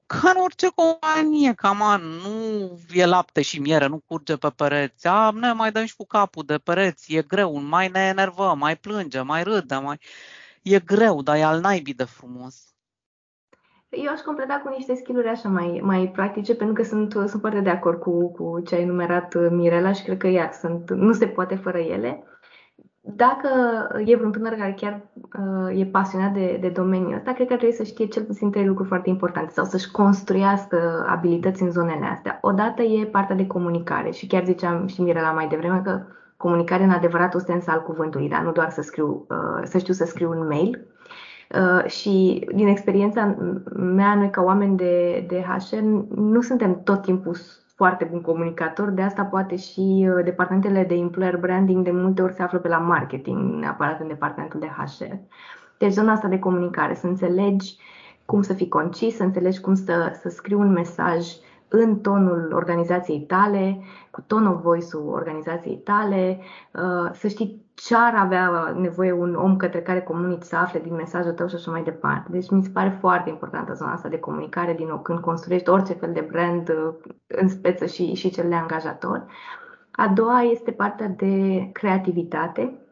ca 0.10 0.30
în 0.30 0.41
orice 0.41 0.67
companie, 0.76 1.54
cam 1.54 2.02
nu 2.02 2.80
e 2.93 3.06
lapte 3.06 3.41
și 3.41 3.60
miere, 3.60 3.88
nu 3.88 4.02
curge 4.08 4.36
pe 4.38 4.50
pereți. 4.56 5.08
A, 5.08 5.32
ne 5.34 5.52
mai 5.52 5.72
dăm 5.72 5.86
și 5.86 5.95
cu 5.95 6.06
capul 6.06 6.43
de 6.45 6.58
pereți, 6.58 7.15
e 7.15 7.22
greu, 7.22 7.62
mai 7.62 7.88
ne 7.88 8.00
enervăm, 8.00 8.58
mai 8.58 8.76
plângem, 8.76 9.26
mai 9.26 9.43
râdem, 9.43 9.84
mai... 9.84 10.00
E 10.62 10.80
greu, 10.80 11.22
dar 11.22 11.36
e 11.36 11.43
al 11.43 11.60
naibii 11.60 11.93
de 11.93 12.04
frumos. 12.04 12.74
Eu 13.89 14.12
aș 14.12 14.19
completa 14.19 14.62
cu 14.65 14.74
niște 14.76 14.95
skill 14.95 15.28
așa 15.28 15.50
mai, 15.50 15.80
mai 15.84 16.10
practice, 16.13 16.56
pentru 16.56 16.76
că 16.76 16.84
sunt, 16.84 17.12
sunt 17.12 17.41
foarte 17.41 17.60
de 17.60 17.69
acord 17.69 18.00
cu, 18.00 18.32
cu 18.32 18.62
ce 18.67 18.76
ai 18.76 18.86
numerat 18.86 19.52
Mirela 19.52 19.91
și 19.91 20.04
cred 20.04 20.17
că 20.17 20.28
iar 20.28 20.52
sunt, 20.52 20.89
nu 20.89 21.13
se 21.13 21.28
poate 21.28 21.56
fără 21.56 21.78
ele 21.78 22.24
dacă 23.02 23.50
e 24.06 24.16
vreun 24.16 24.32
tânăr 24.32 24.54
care 24.54 24.74
chiar 24.78 25.02
uh, 25.40 25.80
e 25.80 25.86
pasionat 25.86 26.34
de, 26.34 26.58
de 26.62 26.70
domeniul 26.70 27.14
ăsta, 27.14 27.34
cred 27.34 27.48
că 27.48 27.56
trebuie 27.56 27.78
să 27.78 27.84
știe 27.84 28.06
cel 28.06 28.24
puțin 28.24 28.52
trei 28.52 28.66
lucruri 28.66 28.88
foarte 28.88 29.10
importante 29.10 29.52
sau 29.52 29.66
să-și 29.66 29.92
construiască 29.92 31.06
abilități 31.08 31.62
în 31.62 31.72
zonele 31.72 32.06
astea. 32.06 32.38
Odată 32.42 32.82
e 32.82 33.06
partea 33.06 33.36
de 33.36 33.48
comunicare 33.48 34.12
și 34.12 34.28
chiar 34.28 34.44
ziceam 34.44 34.88
și 34.88 35.02
Mirela 35.02 35.32
mai 35.32 35.48
devreme 35.48 35.82
că 35.84 36.02
comunicare 36.38 36.84
în 36.84 36.90
adevăratul 36.90 37.40
sens 37.40 37.68
al 37.68 37.82
cuvântului, 37.82 38.30
dar 38.30 38.42
nu 38.42 38.52
doar 38.52 38.70
să, 38.70 38.82
scriu, 38.82 39.26
uh, 39.30 39.62
să 39.64 39.78
știu 39.78 39.94
să 39.94 40.06
scriu 40.06 40.30
un 40.30 40.48
mail. 40.48 40.88
Uh, 41.56 41.90
și 41.90 42.48
din 42.56 42.68
experiența 42.68 43.36
mea, 43.76 44.16
noi 44.16 44.30
ca 44.30 44.42
oameni 44.42 44.78
de, 44.78 45.26
de 45.28 45.46
HR 45.48 45.76
nu 46.16 46.42
suntem 46.42 46.82
tot 46.84 47.02
timpul 47.02 47.36
foarte 47.80 48.06
bun 48.12 48.22
comunicator, 48.22 48.89
de 48.89 49.02
asta 49.02 49.24
poate 49.24 49.56
și 49.56 50.08
uh, 50.10 50.24
departamentele 50.24 50.84
de 50.84 50.96
employer 50.96 51.38
branding 51.38 51.84
de 51.84 51.92
multe 51.92 52.22
ori 52.22 52.34
se 52.34 52.42
află 52.42 52.60
pe 52.60 52.68
la 52.68 52.78
marketing, 52.78 53.54
neapărat 53.60 54.00
în 54.00 54.08
departamentul 54.08 54.60
de 54.60 54.68
HR. 54.68 55.13
Deci 55.78 55.92
zona 55.92 56.12
asta 56.12 56.28
de 56.28 56.39
comunicare, 56.39 56.94
să 56.94 57.08
înțelegi 57.08 57.78
cum 58.26 58.42
să 58.42 58.54
fii 58.54 58.68
concis, 58.68 59.15
să 59.15 59.24
înțelegi 59.24 59.60
cum 59.60 59.76
să, 59.76 60.18
să 60.22 60.30
scrii 60.30 60.56
un 60.56 60.72
mesaj 60.72 61.28
în 61.69 61.99
tonul 61.99 62.51
organizației 62.53 63.19
tale, 63.19 63.82
cu 64.12 64.21
ton 64.21 64.45
of 64.45 64.62
voice-ul 64.62 65.13
organizației 65.13 65.77
tale, 65.77 66.39
uh, 66.73 67.12
să 67.13 67.27
știi 67.27 67.65
ce 67.73 67.95
ar 67.95 68.15
avea 68.15 68.75
nevoie 68.77 69.12
un 69.12 69.36
om 69.36 69.58
către 69.58 69.82
care 69.82 70.01
comunici 70.01 70.41
să 70.41 70.55
afle 70.55 70.79
din 70.79 70.95
mesajul 70.95 71.32
tău 71.32 71.47
și 71.47 71.55
așa 71.55 71.71
mai 71.71 71.84
departe. 71.84 72.32
Deci 72.32 72.49
mi 72.49 72.63
se 72.63 72.69
pare 72.69 72.97
foarte 72.99 73.29
importantă 73.29 73.73
zona 73.73 73.91
asta 73.91 74.10
de 74.10 74.19
comunicare, 74.19 74.73
din 74.73 74.88
nou, 74.88 74.99
când 74.99 75.19
construiești 75.19 75.69
orice 75.69 75.93
fel 75.93 76.13
de 76.13 76.27
brand 76.32 76.69
uh, 76.69 76.93
în 77.27 77.47
speță 77.47 77.86
și, 77.86 78.13
și 78.13 78.29
cel 78.29 78.49
de 78.49 78.55
angajator. 78.55 79.25
A 79.91 80.08
doua 80.08 80.41
este 80.41 80.71
partea 80.71 81.08
de 81.08 81.69
creativitate, 81.73 82.88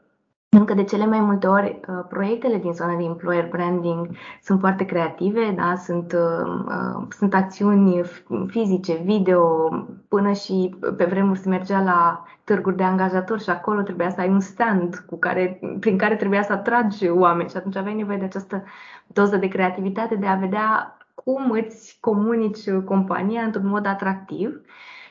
încă 0.58 0.74
de 0.74 0.84
cele 0.84 1.06
mai 1.06 1.20
multe 1.20 1.48
ori, 1.48 1.80
uh, 1.88 2.06
proiectele 2.10 2.58
din 2.58 2.74
zona 2.74 2.96
de 2.96 3.04
employer 3.04 3.50
branding 3.50 4.10
sunt 4.42 4.60
foarte 4.60 4.86
creative, 4.86 5.54
da? 5.58 5.76
sunt, 5.76 6.14
uh, 6.14 6.64
uh, 6.68 7.08
sunt 7.10 7.34
acțiuni 7.34 8.02
fizice, 8.48 9.02
video, 9.04 9.70
până 10.08 10.32
și 10.32 10.76
pe 10.98 11.06
vremuri 11.06 11.40
se 11.40 11.50
mergea 11.50 11.82
la 11.82 12.26
târguri 12.44 12.76
de 12.76 12.84
angajatori 12.84 13.44
și 13.44 13.50
acolo 13.50 13.82
trebuia 13.82 14.10
să 14.10 14.22
ai 14.22 14.30
un 14.30 14.40
stand 14.40 14.96
cu 14.96 15.18
care, 15.18 15.60
prin 15.80 15.98
care 15.98 16.16
trebuia 16.16 16.44
să 16.44 16.54
atragi 16.54 17.10
oameni 17.10 17.50
și 17.50 17.58
atunci 17.58 17.76
aveai 17.76 17.96
nevoie 17.96 18.18
de 18.18 18.26
această 18.26 18.64
doză 19.08 19.38
de 19.38 19.48
creativitate 19.48 20.16
de 20.16 20.26
a 20.26 20.36
vedea 20.36 20.98
cum 21.14 21.52
îți 21.52 21.98
comunici 22.00 22.72
compania 22.86 23.42
într-un 23.42 23.68
mod 23.68 23.86
atractiv 23.86 24.62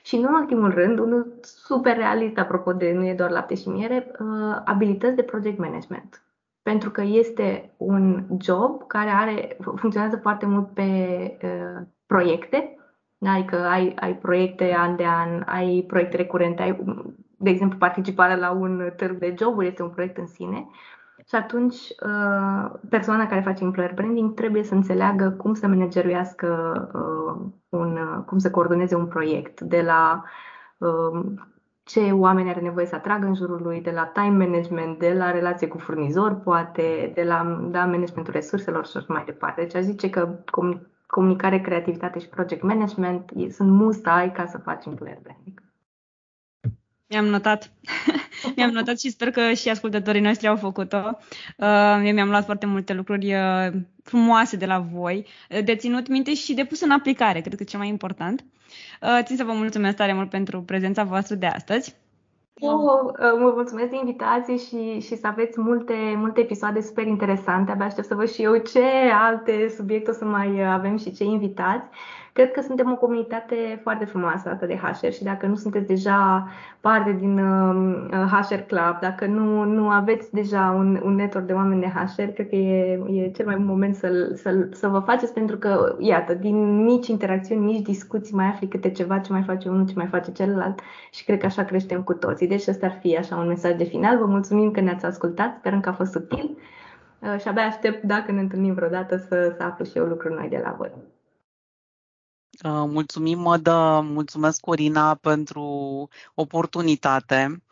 și 0.07 0.19
nu 0.19 0.29
în 0.29 0.35
ultimul 0.35 0.71
rând, 0.71 0.99
unul 0.99 1.39
super 1.43 1.97
realist, 1.97 2.39
apropo 2.39 2.73
de 2.73 2.93
nu 2.93 3.07
e 3.07 3.15
doar 3.15 3.31
lapte 3.31 3.55
și 3.55 3.69
miere, 3.69 4.11
uh, 4.19 4.61
abilități 4.65 5.17
de 5.17 5.23
project 5.23 5.59
management. 5.59 6.23
Pentru 6.63 6.91
că 6.91 7.03
este 7.03 7.75
un 7.77 8.25
job 8.41 8.87
care 8.87 9.11
are, 9.11 9.57
funcționează 9.61 10.17
foarte 10.17 10.47
mult 10.47 10.69
pe 10.75 10.83
uh, 11.43 11.87
proiecte, 12.07 12.77
adică 13.21 13.57
ai, 13.57 13.95
ai 14.01 14.17
proiecte 14.17 14.75
an 14.79 14.97
de 14.97 15.05
an, 15.05 15.43
ai 15.47 15.85
proiecte 15.87 16.17
recurente, 16.17 16.63
ai, 16.63 16.85
de 17.39 17.51
exemplu, 17.51 17.79
participarea 17.79 18.37
la 18.37 18.51
un 18.51 18.93
târg 18.97 19.19
de 19.19 19.35
joburi 19.39 19.67
este 19.67 19.83
un 19.83 19.91
proiect 19.91 20.17
în 20.17 20.27
sine 20.27 20.69
și 21.29 21.35
atunci 21.35 21.77
uh, 21.77 22.71
persoana 22.89 23.27
care 23.27 23.41
face 23.41 23.65
employer 23.65 23.95
branding 23.95 24.35
trebuie 24.35 24.63
să 24.63 24.75
înțeleagă 24.75 25.31
cum 25.31 25.55
să 25.55 25.67
manageruiască 25.67 26.49
uh, 26.95 27.51
un, 27.69 27.97
uh, 27.97 28.25
cum 28.27 28.39
să 28.39 28.51
coordoneze 28.51 28.95
un 28.95 29.07
proiect, 29.07 29.61
de 29.61 29.83
la 29.83 30.23
ce 31.85 32.13
oameni 32.13 32.49
are 32.49 32.61
nevoie 32.61 32.87
să 32.87 32.95
atragă 32.95 33.27
în 33.27 33.35
jurul 33.35 33.63
lui, 33.63 33.81
de 33.81 33.91
la 33.91 34.05
time 34.05 34.45
management, 34.47 34.99
de 34.99 35.13
la 35.13 35.31
relație 35.31 35.69
cu 35.69 35.79
furnizor, 35.79 36.35
poate, 36.35 37.13
de 37.15 37.23
la 37.23 37.59
da, 37.71 37.85
managementul 37.85 38.33
resurselor 38.33 38.87
și 38.87 38.97
așa 38.97 39.07
mai 39.09 39.25
departe. 39.25 39.61
Deci 39.61 39.75
aș 39.75 39.83
zice 39.83 40.11
că 40.11 40.39
comunicare, 41.07 41.61
creativitate 41.61 42.19
și 42.19 42.29
project 42.29 42.63
management 42.63 43.33
sunt 43.51 43.71
must 43.71 44.07
ai 44.07 44.33
ca 44.33 44.47
să 44.47 44.59
faci 44.59 44.85
employer 44.85 45.19
branding. 45.23 45.66
Mi-am 47.09 47.25
notat. 47.25 47.71
mi-am 48.57 48.71
notat 48.71 48.99
și 48.99 49.11
sper 49.11 49.31
că 49.31 49.53
și 49.53 49.69
ascultătorii 49.69 50.21
noștri 50.21 50.47
au 50.47 50.57
făcut-o. 50.57 51.19
Uh, 51.57 52.03
eu 52.05 52.13
mi-am 52.13 52.29
luat 52.29 52.45
foarte 52.45 52.67
multe 52.67 52.93
lucruri 52.93 53.35
uh, 53.35 53.73
frumoase 54.03 54.57
de 54.57 54.67
la 54.67 54.79
voi, 54.79 55.27
uh, 55.51 55.65
de 55.65 55.77
ținut 55.77 56.09
minte 56.09 56.35
și 56.35 56.55
de 56.55 56.65
pus 56.65 56.81
în 56.81 56.91
aplicare, 56.91 57.41
cred 57.41 57.55
că 57.55 57.63
e 57.63 57.67
cel 57.67 57.79
mai 57.79 57.89
important. 57.89 58.45
Uh, 59.03 59.19
țin 59.23 59.37
să 59.37 59.45
vă 59.45 59.53
mulțumesc 59.53 59.97
tare 59.97 60.13
mult 60.13 60.31
pentru 60.31 60.63
prezența 60.63 61.05
voastră 61.05 61.35
de 61.35 61.47
astăzi. 61.47 61.95
Eu 62.55 62.77
mă 63.41 63.53
mulțumesc 63.55 63.91
de 63.91 63.97
invitație 63.97 64.57
și, 64.57 65.01
și 65.01 65.17
să 65.17 65.27
aveți 65.27 65.61
multe, 65.61 65.95
multe 66.17 66.41
episoade 66.41 66.81
super 66.81 67.07
interesante. 67.07 67.71
Abia 67.71 67.85
aștept 67.85 68.07
să 68.07 68.15
văd 68.15 68.31
și 68.31 68.43
eu 68.43 68.57
ce 68.57 68.85
alte 69.13 69.73
subiecte 69.77 70.11
o 70.11 70.13
să 70.13 70.25
mai 70.25 70.65
avem 70.73 70.97
și 70.99 71.13
ce 71.13 71.25
invitați. 71.25 71.89
Cred 72.37 72.53
că 72.53 72.61
suntem 72.61 72.91
o 72.91 72.97
comunitate 72.97 73.81
foarte 73.83 74.05
frumoasă 74.05 74.49
atât 74.49 74.69
de 74.69 74.77
HR 74.77 75.11
și 75.11 75.23
dacă 75.23 75.47
nu 75.47 75.55
sunteți 75.55 75.87
deja 75.87 76.49
parte 76.81 77.13
din 77.13 77.39
HR 78.09 78.55
um, 78.55 78.65
Club, 78.67 78.99
dacă 79.01 79.27
nu, 79.27 79.65
nu 79.65 79.89
aveți 79.89 80.33
deja 80.33 80.75
un, 80.77 81.01
un 81.05 81.15
network 81.15 81.47
de 81.47 81.53
oameni 81.53 81.81
de 81.81 81.87
HR, 81.87 82.23
cred 82.23 82.49
că 82.49 82.55
e, 82.55 83.01
e 83.09 83.31
cel 83.31 83.47
mai 83.47 83.57
bun 83.57 83.65
moment 83.65 83.95
să, 83.95 84.31
să, 84.35 84.69
să 84.73 84.89
vă 84.89 84.99
faceți 84.99 85.33
pentru 85.33 85.57
că, 85.57 85.97
iată, 85.99 86.35
din 86.35 86.85
mici 86.85 87.07
interacțiuni, 87.07 87.65
mici 87.65 87.87
discuții 87.87 88.35
mai 88.35 88.47
afli 88.47 88.69
câte 88.69 88.91
ceva, 88.91 89.19
ce 89.19 89.33
mai 89.33 89.43
face 89.43 89.69
unul, 89.69 89.87
ce 89.87 89.95
mai 89.97 90.07
face 90.07 90.33
celălalt 90.33 90.81
și 91.11 91.25
cred 91.25 91.39
că 91.39 91.47
așa 91.47 91.65
creștem 91.65 92.03
cu 92.03 92.15
toții. 92.15 92.49
Deci 92.49 92.67
ăsta 92.67 92.87
ar 92.87 92.99
fi 93.01 93.17
așa 93.17 93.37
un 93.37 93.47
mesaj 93.47 93.75
de 93.75 93.85
final. 93.85 94.19
Vă 94.19 94.27
mulțumim 94.27 94.71
că 94.71 94.81
ne-ați 94.81 95.05
ascultat, 95.05 95.57
sperăm 95.59 95.81
că 95.81 95.89
a 95.89 95.93
fost 95.93 96.15
util 96.15 96.59
uh, 97.19 97.41
și 97.41 97.49
abia 97.49 97.63
aștept 97.63 98.03
dacă 98.03 98.33
ne 98.33 98.41
întâlnim 98.41 98.75
vreodată 98.75 99.17
să, 99.17 99.55
să 99.57 99.63
aflu 99.63 99.85
și 99.85 99.99
eu 99.99 100.05
lucruri 100.05 100.35
noi 100.35 100.49
de 100.49 100.61
la 100.65 100.75
voi. 100.79 100.91
Uh, 102.65 102.71
mulțumim, 102.71 103.39
Mădă, 103.39 104.01
mulțumesc, 104.05 104.61
Corina, 104.61 105.15
pentru 105.15 105.63
oportunitate. 106.35 107.63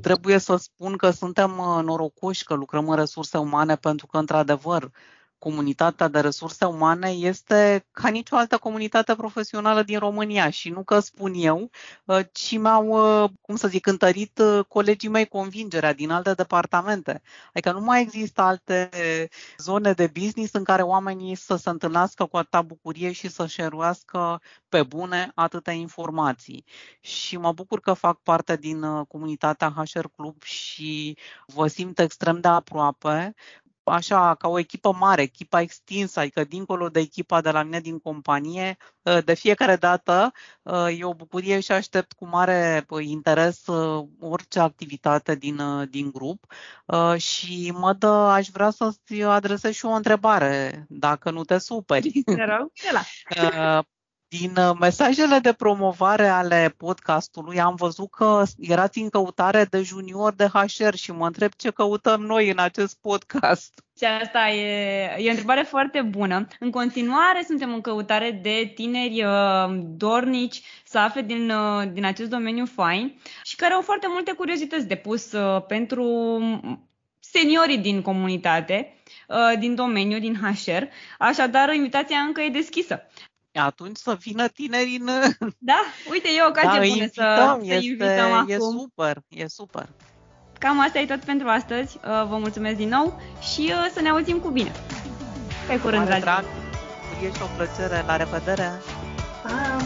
Trebuie 0.00 0.38
să 0.38 0.56
spun 0.56 0.96
că 0.96 1.10
suntem 1.10 1.58
uh, 1.58 1.82
norocoși 1.82 2.44
că 2.44 2.54
lucrăm 2.54 2.88
în 2.88 2.96
resurse 2.96 3.38
umane 3.38 3.76
pentru 3.76 4.06
că, 4.06 4.18
într-adevăr, 4.18 4.90
comunitatea 5.46 6.08
de 6.08 6.20
resurse 6.20 6.64
umane 6.64 7.10
este 7.10 7.86
ca 7.92 8.08
nicio 8.08 8.36
altă 8.36 8.58
comunitate 8.58 9.14
profesională 9.14 9.82
din 9.82 9.98
România 9.98 10.50
și 10.50 10.70
nu 10.70 10.82
că 10.82 10.98
spun 10.98 11.32
eu, 11.36 11.70
uh, 12.04 12.20
ci 12.32 12.58
mi-au, 12.58 12.86
uh, 12.88 13.30
cum 13.40 13.56
să 13.56 13.68
zic, 13.68 13.86
întărit 13.86 14.38
uh, 14.38 14.64
colegii 14.68 15.08
mei 15.08 15.26
convingerea 15.26 15.92
din 15.92 16.10
alte 16.10 16.32
departamente. 16.32 17.22
Adică 17.52 17.72
nu 17.72 17.80
mai 17.80 18.00
există 18.00 18.40
alte 18.40 18.88
zone 19.58 19.92
de 19.92 20.06
business 20.06 20.52
în 20.52 20.64
care 20.64 20.82
oamenii 20.82 21.34
să 21.34 21.56
se 21.56 21.70
întâlnească 21.70 22.24
cu 22.24 22.36
atâta 22.36 22.62
bucurie 22.62 23.12
și 23.12 23.28
să 23.28 23.46
șeruiască 23.46 24.40
pe 24.68 24.82
bune 24.82 25.32
atâtea 25.34 25.72
informații. 25.72 26.64
Și 27.00 27.36
mă 27.36 27.52
bucur 27.52 27.80
că 27.80 27.92
fac 27.92 28.20
parte 28.22 28.56
din 28.56 29.04
comunitatea 29.04 29.70
HR 29.76 30.06
Club 30.16 30.42
și 30.42 31.18
vă 31.46 31.66
simt 31.66 31.98
extrem 31.98 32.40
de 32.40 32.48
aproape 32.48 33.34
așa 33.90 34.34
ca 34.34 34.48
o 34.48 34.58
echipă 34.58 34.92
mare, 34.92 35.22
echipa 35.22 35.60
extinsă, 35.60 36.20
adică 36.20 36.44
dincolo 36.44 36.88
de 36.88 37.00
echipa 37.00 37.40
de 37.40 37.50
la 37.50 37.62
mine 37.62 37.80
din 37.80 37.98
companie, 37.98 38.76
ă, 39.06 39.20
de 39.20 39.34
fiecare 39.34 39.76
dată 39.76 40.32
ă, 40.66 40.90
e 40.90 41.04
o 41.04 41.14
bucurie 41.14 41.60
și 41.60 41.72
aștept 41.72 42.12
cu 42.12 42.26
mare 42.26 42.86
interes 43.00 43.66
ă, 43.66 44.06
orice 44.20 44.58
activitate 44.58 45.34
din, 45.34 45.86
din 45.90 46.10
grup 46.10 46.52
și 47.16 47.72
mă 47.74 47.92
dă, 47.92 48.06
aș 48.06 48.48
vrea 48.48 48.70
să-ți 48.70 49.22
adresez 49.22 49.74
și 49.74 49.84
o 49.84 49.90
întrebare, 49.90 50.86
dacă 50.88 51.30
nu 51.30 51.44
te 51.44 51.58
superi. 51.58 52.22
Te 52.24 52.44
rog, 52.44 52.72
din 54.28 54.56
uh, 54.56 54.76
mesajele 54.80 55.38
de 55.38 55.52
promovare 55.52 56.26
ale 56.26 56.74
podcastului 56.76 57.60
am 57.60 57.74
văzut 57.74 58.10
că 58.10 58.42
erați 58.58 58.98
în 58.98 59.08
căutare 59.08 59.64
de 59.64 59.82
junior 59.82 60.34
de 60.34 60.46
HR 60.46 60.94
și 60.94 61.12
mă 61.12 61.26
întreb 61.26 61.50
ce 61.56 61.70
căutăm 61.70 62.20
noi 62.20 62.50
în 62.50 62.58
acest 62.58 62.98
podcast. 63.00 63.84
Și 63.98 64.04
asta 64.04 64.48
e, 64.48 65.16
e 65.18 65.26
o 65.26 65.30
întrebare 65.30 65.62
foarte 65.62 66.02
bună. 66.02 66.46
În 66.60 66.70
continuare 66.70 67.44
suntem 67.46 67.74
în 67.74 67.80
căutare 67.80 68.30
de 68.42 68.72
tineri 68.74 69.24
uh, 69.24 69.80
dornici 69.82 70.62
să 70.84 70.98
afle 70.98 71.22
din, 71.22 71.50
uh, 71.50 71.82
din 71.92 72.04
acest 72.04 72.30
domeniu 72.30 72.66
fain 72.66 73.20
și 73.42 73.56
care 73.56 73.74
au 73.74 73.80
foarte 73.80 74.06
multe 74.08 74.32
curiozități 74.32 74.86
de 74.86 74.94
pus 74.94 75.32
uh, 75.32 75.64
pentru 75.66 76.38
seniorii 77.20 77.78
din 77.78 78.02
comunitate, 78.02 78.94
uh, 79.28 79.58
din 79.58 79.74
domeniu, 79.74 80.18
din 80.18 80.34
HR. 80.34 80.82
Așadar, 81.18 81.74
invitația 81.74 82.18
încă 82.18 82.40
e 82.40 82.48
deschisă 82.48 83.06
atunci 83.58 83.96
să 83.96 84.16
vină 84.20 84.48
tineri 84.48 84.96
în... 85.00 85.10
Da, 85.58 85.80
uite, 86.10 86.28
e 86.36 86.40
o 86.40 86.48
ocazie 86.48 86.68
da, 86.68 86.74
bună 86.74 86.84
invităm, 86.84 87.60
să, 87.62 87.68
să 87.68 87.74
invităm 87.74 88.32
acum. 88.32 88.50
E 88.50 88.56
super, 88.58 89.16
e 89.28 89.46
super. 89.48 89.88
Cam 90.58 90.80
asta 90.80 90.98
e 90.98 91.04
tot 91.04 91.24
pentru 91.24 91.48
astăzi. 91.48 91.96
Uh, 91.96 92.28
vă 92.28 92.36
mulțumesc 92.36 92.76
din 92.76 92.88
nou 92.88 93.20
și 93.52 93.60
uh, 93.60 93.90
să 93.94 94.00
ne 94.00 94.08
auzim 94.08 94.38
cu 94.38 94.48
bine. 94.48 94.72
Pe 95.66 95.80
curând, 95.80 96.06
dragi. 96.06 96.20
drag, 96.20 96.44
e 97.22 97.26
și 97.26 97.42
o 97.42 97.46
plăcere. 97.56 98.04
La 98.06 98.16
revedere! 98.16 98.70
Pa! 99.42 99.76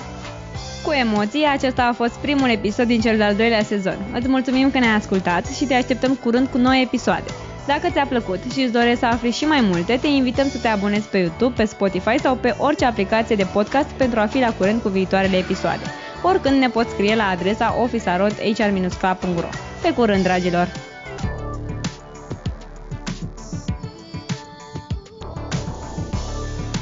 Cu 0.84 0.90
emoții, 0.90 1.44
acesta 1.44 1.84
a 1.84 1.92
fost 1.92 2.14
primul 2.14 2.48
episod 2.48 2.86
din 2.86 3.00
cel 3.00 3.16
de-al 3.16 3.36
doilea 3.36 3.62
sezon. 3.62 3.98
Îți 4.14 4.28
mulțumim 4.28 4.70
că 4.70 4.78
ne-ai 4.78 4.94
ascultat 4.94 5.46
și 5.46 5.64
te 5.64 5.74
așteptăm 5.74 6.14
curând 6.14 6.48
cu 6.48 6.58
noi 6.58 6.82
episoade. 6.82 7.30
Dacă 7.74 7.90
ți-a 7.92 8.06
plăcut 8.06 8.52
și 8.52 8.60
îți 8.60 8.72
dorești 8.72 8.98
să 8.98 9.06
afli 9.06 9.30
și 9.30 9.44
mai 9.44 9.60
multe, 9.60 9.96
te 10.00 10.06
invităm 10.06 10.48
să 10.48 10.58
te 10.58 10.68
abonezi 10.68 11.08
pe 11.08 11.18
YouTube, 11.18 11.54
pe 11.56 11.64
Spotify 11.64 12.18
sau 12.18 12.34
pe 12.34 12.54
orice 12.58 12.84
aplicație 12.84 13.36
de 13.36 13.46
podcast 13.52 13.88
pentru 13.88 14.20
a 14.20 14.26
fi 14.26 14.38
la 14.38 14.52
curent 14.52 14.82
cu 14.82 14.88
viitoarele 14.88 15.36
episoade. 15.36 15.82
Oricând 16.22 16.56
ne 16.60 16.68
poți 16.68 16.90
scrie 16.90 17.14
la 17.14 17.28
adresa 17.28 17.76
officearod.hr-club.ro 17.82 19.48
Pe 19.82 19.92
curând, 19.92 20.22
dragilor! 20.22 20.68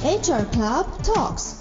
HR 0.02 0.42
Club 0.50 0.86
Talks 1.12 1.57